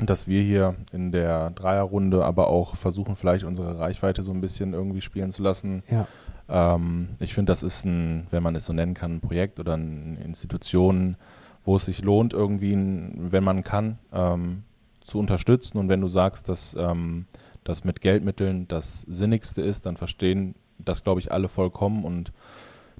[0.00, 4.72] dass wir hier in der Dreierrunde aber auch versuchen, vielleicht unsere Reichweite so ein bisschen
[4.72, 5.82] irgendwie spielen zu lassen.
[5.90, 6.06] Ja.
[6.48, 9.74] Ähm, ich finde, das ist ein, wenn man es so nennen kann, ein Projekt oder
[9.74, 11.16] eine Institution,
[11.64, 14.64] wo es sich lohnt, irgendwie, wenn man kann, ähm,
[15.00, 15.78] zu unterstützen.
[15.78, 17.26] Und wenn du sagst, dass ähm,
[17.64, 22.04] das mit Geldmitteln das Sinnigste ist, dann verstehen das, glaube ich, alle vollkommen.
[22.04, 22.32] Und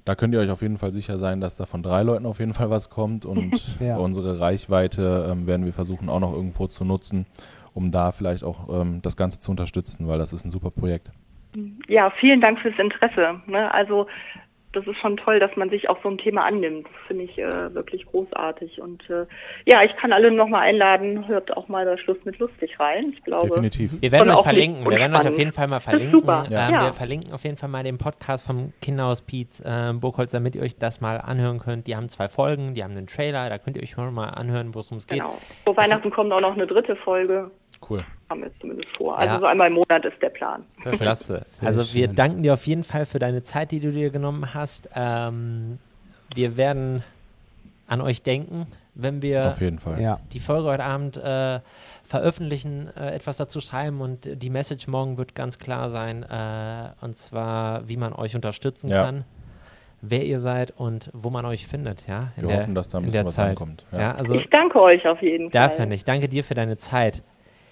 [0.05, 2.39] da könnt ihr euch auf jeden Fall sicher sein, dass da von drei Leuten auf
[2.39, 3.25] jeden Fall was kommt.
[3.25, 3.97] Und Ja.
[3.97, 7.25] unsere Reichweite ähm, werden wir versuchen auch noch irgendwo zu nutzen,
[7.73, 11.11] um da vielleicht auch ähm, das Ganze zu unterstützen, weil das ist ein super Projekt.
[11.87, 13.41] Ja, vielen Dank fürs Interesse.
[13.47, 13.73] Ne?
[13.73, 14.07] Also
[14.73, 16.85] das ist schon toll, dass man sich auch so ein Thema annimmt.
[16.85, 18.81] Das finde ich äh, wirklich großartig.
[18.81, 19.25] Und äh,
[19.65, 23.13] ja, ich kann alle nochmal einladen, hört auch mal der Schluss mit lustig rein.
[23.13, 24.01] Ich glaube, Definitiv.
[24.01, 24.89] Wir werden euch verlinken.
[24.89, 26.11] Wir werden euch auf jeden Fall mal Das verlinken.
[26.21, 26.45] super.
[26.49, 26.85] Ähm, Ja.
[26.85, 30.61] Wir verlinken auf jeden Fall mal den Podcast vom Kinderhaus Pietz äh, Burgholz, damit ihr
[30.61, 31.87] euch das mal anhören könnt.
[31.87, 34.97] Die haben zwei Folgen, die haben einen Trailer, da könnt ihr euch mal anhören, worum
[34.97, 35.19] es geht.
[35.19, 35.37] genau.
[35.65, 37.51] Vor Weihnachten kommt auch noch eine dritte Folge.
[37.89, 38.03] Cool.
[38.29, 39.17] Haben wir zumindest vor.
[39.17, 39.39] Also Ja.
[39.39, 40.63] so einmal im Monat ist der Plan.
[40.83, 41.41] Klasse.
[41.45, 42.15] Sehr also wir schön.
[42.15, 44.89] danken dir auf jeden Fall für deine Zeit, die du dir genommen hast.
[44.95, 45.79] Ähm,
[46.35, 47.03] wir werden
[47.87, 50.01] an euch denken, wenn wir Auf jeden Fall.
[50.01, 50.19] Ja.
[50.33, 51.59] die Folge heute Abend äh,
[52.03, 57.17] veröffentlichen, äh, etwas dazu schreiben und die Message morgen wird ganz klar sein, äh, und
[57.17, 59.03] zwar, wie man euch unterstützen Ja.
[59.05, 59.23] kann,
[60.01, 62.31] wer ihr seid und wo man euch findet, ja.
[62.35, 63.49] in Wir der- hoffen, dass da ein in bisschen der was Zeit.
[63.49, 63.85] ankommt.
[63.91, 65.69] Ja, also ich danke euch auf jeden Fall.
[65.69, 66.07] dafür nicht.
[66.07, 67.21] Danke dir für deine Zeit.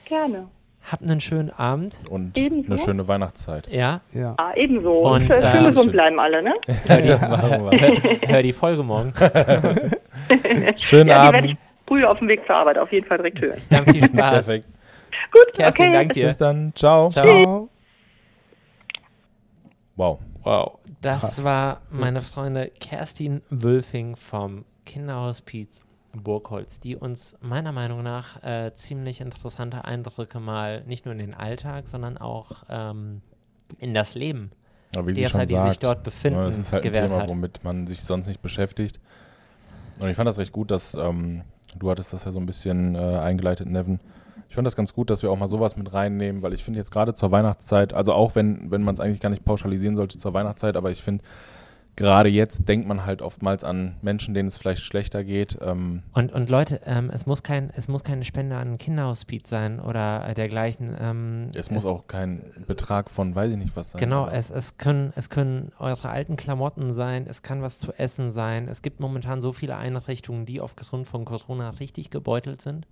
[0.09, 0.47] Gerne.
[0.91, 1.99] Habt einen schönen Abend.
[2.09, 2.71] Und Ebenso.
[2.73, 3.67] eine schöne Weihnachtszeit.
[3.67, 4.33] Ja, Ja.
[4.37, 4.91] Ah, ebenso.
[4.99, 5.91] Und, Und, äh, äh, schön gesund schön.
[5.91, 6.53] bleiben alle, ne?
[6.85, 7.79] hör die, Das machen wir.
[7.79, 7.97] hör,
[8.29, 9.13] hör die Folge morgen.
[10.77, 11.57] Schönen Ja, die werde ich Abend.
[11.87, 13.61] früh auf dem Weg zur Arbeit auf jeden Fall direkt hören.
[13.69, 14.45] Dann viel Spaß.
[14.47, 14.67] Perfekt.
[15.31, 15.93] Gut, Kerstin, okay.
[15.93, 16.27] dank dir.
[16.27, 16.71] Bis dann.
[16.75, 17.09] Ciao.
[17.09, 17.69] Ciao.
[19.95, 20.19] Wow.
[20.43, 21.43] Wow, das Krass.
[21.43, 25.83] war meine Freunde Kerstin Wülfing vom Kinderhaus Pietz
[26.13, 31.33] Burgholz, die uns meiner Meinung nach äh, ziemlich interessante Eindrücke mal nicht nur in den
[31.33, 33.21] Alltag, sondern auch ähm,
[33.77, 34.51] in das Leben
[34.95, 37.29] Aber wie derer, die sagt, sich dort befinden, Ja, Das ist halt ein Thema, hat.
[37.29, 38.99] womit man sich sonst nicht beschäftigt.
[40.01, 41.43] Und ich fand das recht gut, dass ähm,
[41.77, 43.99] du hattest das ja so ein bisschen äh, eingeleitet, Nevin.
[44.47, 46.79] Ich fand das ganz gut, dass wir auch mal sowas mit reinnehmen, weil ich finde
[46.79, 50.17] jetzt gerade zur Weihnachtszeit, also auch wenn, wenn man es eigentlich gar nicht pauschalisieren sollte
[50.17, 51.23] zur Weihnachtszeit, aber ich finde,
[51.99, 55.57] gerade jetzt denkt man halt oftmals an Menschen, denen es vielleicht schlechter geht.
[55.61, 59.49] Ähm, Und, und Leute, ähm, es, muss kein, es muss keine Spende an ein Kinderhospiz
[59.49, 60.95] sein oder äh, dergleichen.
[60.99, 63.99] Ähm, es muss auch kein Betrag von, weiß ich nicht was sein.
[63.99, 68.31] Genau, es, es, können, es können eure alten Klamotten sein, es kann was zu essen
[68.31, 68.69] sein.
[68.69, 72.87] Es gibt momentan so viele Einrichtungen, die aufgrund von Corona richtig gebeutelt sind.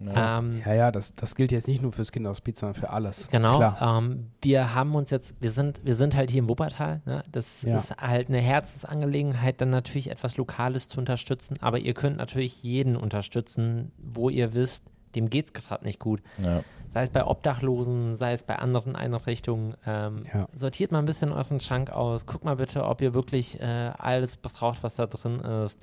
[0.00, 0.38] Ja.
[0.38, 3.28] Ähm, Ja, ja, das, das gilt jetzt nicht nur fürs Kinderhospiz, sondern für alles.
[3.28, 3.60] Genau.
[3.80, 7.02] Ähm, wir haben uns jetzt, wir sind, wir sind halt hier im Wuppertal.
[7.04, 7.22] Ne?
[7.30, 7.76] Das Ja.
[7.76, 11.56] ist halt eine Herzensangelegenheit, dann natürlich etwas Lokales zu unterstützen.
[11.60, 14.84] Aber ihr könnt natürlich jeden unterstützen, wo ihr wisst,
[15.14, 16.22] dem geht es gerade nicht gut.
[16.38, 16.62] ja.
[16.92, 19.74] Sei es bei Obdachlosen, sei es bei anderen Einrichtungen.
[19.86, 20.48] Ähm, Ja.
[20.52, 22.26] Sortiert mal ein bisschen euren Schrank aus.
[22.26, 25.78] Guckt mal bitte, ob ihr wirklich äh, alles braucht, was da drin ist.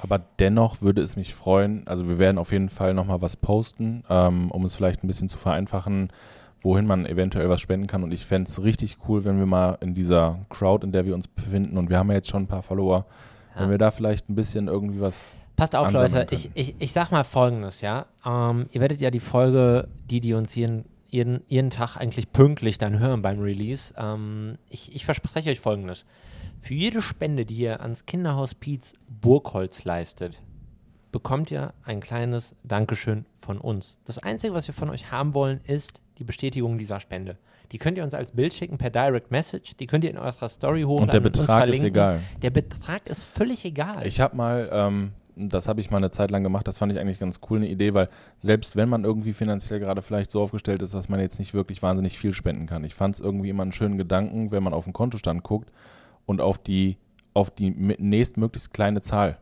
[0.00, 4.04] Aber dennoch würde es mich freuen, also wir werden auf jeden Fall nochmal was posten,
[4.08, 6.10] ähm, um es vielleicht ein bisschen zu vereinfachen,
[6.60, 8.04] wohin man eventuell was spenden kann.
[8.04, 11.14] Und ich fände es richtig cool, wenn wir mal in dieser Crowd, in der wir
[11.14, 13.06] uns befinden, und wir haben ja jetzt schon ein paar Follower,
[13.54, 13.62] Ja.
[13.62, 15.36] wenn wir da vielleicht ein bisschen irgendwie was.
[15.56, 16.12] Passt auf, Leute.
[16.12, 16.28] können.
[16.30, 18.06] Ich, ich, ich sag mal Folgendes, ja.
[18.24, 22.78] Ähm, ihr werdet ja die Folge, die, die uns jeden, jeden, jeden Tag eigentlich pünktlich
[22.78, 23.92] dann hören beim Release.
[23.98, 26.04] Ähm, ich, ich verspreche euch Folgendes.
[26.60, 30.40] Für jede Spende, die ihr ans Kinderhospiz Burgholz leistet,
[31.12, 34.00] bekommt ihr ein kleines Dankeschön von uns.
[34.04, 37.38] Das Einzige, was wir von euch haben wollen, ist die Bestätigung dieser Spende.
[37.72, 39.76] Die könnt ihr uns als Bild schicken per Direct Message.
[39.76, 42.20] Die könnt ihr in eurer Story hochladen Und der Betrag ist egal.
[42.42, 44.06] Der Betrag ist völlig egal.
[44.06, 46.98] Ich habe mal, ähm, das habe ich mal eine Zeit lang gemacht, das fand ich
[46.98, 50.82] eigentlich ganz cool, eine Idee, weil selbst wenn man irgendwie finanziell gerade vielleicht so aufgestellt
[50.82, 52.84] ist, dass man jetzt nicht wirklich wahnsinnig viel spenden kann.
[52.84, 55.70] Ich fand es irgendwie immer einen schönen Gedanken, wenn man auf den Kontostand guckt
[56.28, 56.98] und auf die,
[57.32, 59.38] auf die nächstmöglichst kleine Zahl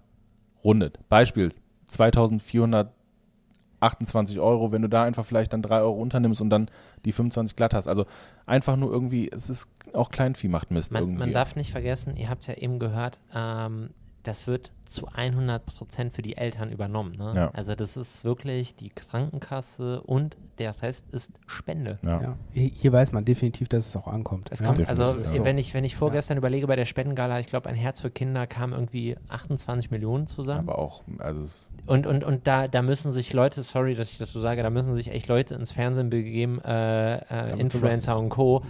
[0.62, 1.01] rundet.
[1.09, 1.53] Beispiel
[1.87, 6.70] 2428 Euro, wenn du da einfach vielleicht dann 3 Euro unternimmst und dann
[7.05, 7.89] die 25 glatt hast.
[7.89, 8.07] Also
[8.47, 11.18] einfach nur irgendwie, es ist auch Kleinvieh macht Mist Man, irgendwie.
[11.18, 13.91] man darf nicht vergessen, ihr habt es ja eben gehört, ähm,
[14.27, 17.16] das wird zu 100 Prozent für die Eltern übernommen.
[17.16, 17.31] Ne?
[17.35, 17.51] Ja.
[17.53, 21.99] Also das ist wirklich die Krankenkasse und der Rest ist Spende.
[22.03, 22.20] ja.
[22.20, 22.37] Ja.
[22.53, 24.49] Hier hier weiß man definitiv, dass es auch ankommt.
[24.51, 24.66] Es ja.
[24.66, 25.45] kommt, also ja.
[25.45, 28.47] wenn ich, wenn ich vorgestern überlege bei der Spendengala, ich glaube, ein Herz für Kinder
[28.47, 30.61] kam irgendwie 28 Millionen zusammen.
[30.68, 34.18] Aber auch, also es, Und, und, und da, da müssen sich Leute, sorry, dass ich
[34.18, 38.29] das so sage, da müssen sich echt Leute ins Fernsehen begeben, äh, äh, Influencer und
[38.31, 38.62] Co.,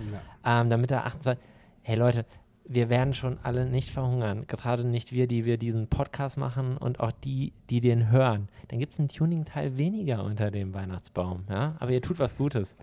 [0.45, 0.61] Ja.
[0.61, 1.43] ähm, damit da 28.
[1.83, 2.25] Hey Leute,
[2.69, 4.45] wir werden schon alle nicht verhungern.
[4.47, 8.49] Gerade nicht wir, die wir diesen Podcast machen und auch die, die den hören.
[8.69, 11.45] Dann gibt es einen Tuning-Teil weniger unter dem Weihnachtsbaum.
[11.49, 11.77] Ja?
[11.79, 12.75] Aber ihr tut was Gutes.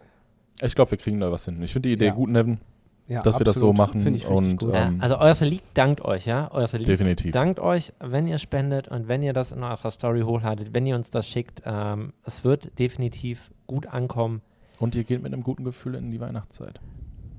[0.61, 1.61] ich glaube, wir kriegen da was hin.
[1.61, 2.13] Ich finde die Idee Ja.
[2.13, 2.59] gut, Nevin.
[3.09, 3.95] Ja, dass wir das so absolut.
[4.05, 4.21] machen.
[4.33, 4.73] Und, gut.
[4.73, 6.49] Ja, ähm, also euer Lied dankt euch, ja.
[6.53, 7.33] Euer Lied definitiv.
[7.33, 10.95] dankt euch, wenn ihr spendet und wenn ihr das in eurer Story hochladet, wenn ihr
[10.95, 11.61] uns das schickt.
[11.65, 14.41] Ähm, es wird definitiv gut ankommen.
[14.79, 16.79] Und ihr geht mit einem guten Gefühl in die Weihnachtszeit.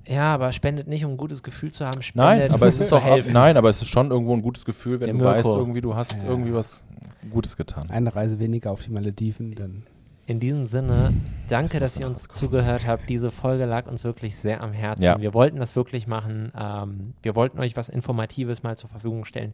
[0.07, 2.02] Ja, aber spendet nicht, um ein gutes Gefühl zu haben.
[2.02, 3.32] Spendet, Nein, aber es ist auch helfen.
[3.32, 5.30] nein, aber es ist schon irgendwo ein gutes Gefühl, wenn Der du Mirko.
[5.34, 6.28] weißt, irgendwie du hast Ja.
[6.28, 6.82] irgendwie was
[7.30, 7.88] Gutes getan.
[7.90, 9.84] Eine Reise weniger auf die Malediven, dann
[10.26, 11.12] In diesem Sinne,
[11.48, 13.09] danke, dass ihr uns zugehört habt.
[13.09, 15.02] Diese Folge lag uns wirklich sehr am Herzen.
[15.05, 15.20] Ja.
[15.20, 16.50] Wir wollten das wirklich machen.
[16.59, 19.52] Ähm, wir wollten euch was Informatives mal zur Verfügung stellen.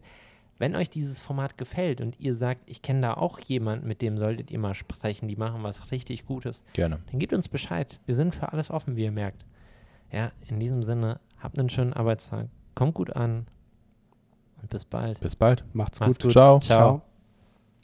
[0.59, 4.17] Wenn euch dieses Format gefällt und ihr sagt, ich kenne da auch jemanden, mit dem
[4.17, 6.99] solltet ihr mal sprechen, die machen was richtig Gutes, Gerne.
[7.09, 7.99] dann gebt uns Bescheid.
[8.05, 9.43] Wir sind für alles offen, wie ihr merkt.
[10.11, 12.47] Ja, in diesem Sinne, habt einen schönen Arbeitstag.
[12.75, 13.47] Kommt gut an
[14.61, 15.19] und bis bald.
[15.19, 15.63] Bis bald.
[15.73, 16.23] macht's, Macht's gut.
[16.23, 16.31] gut.
[16.33, 16.59] Ciao.
[16.59, 17.01] Ciao.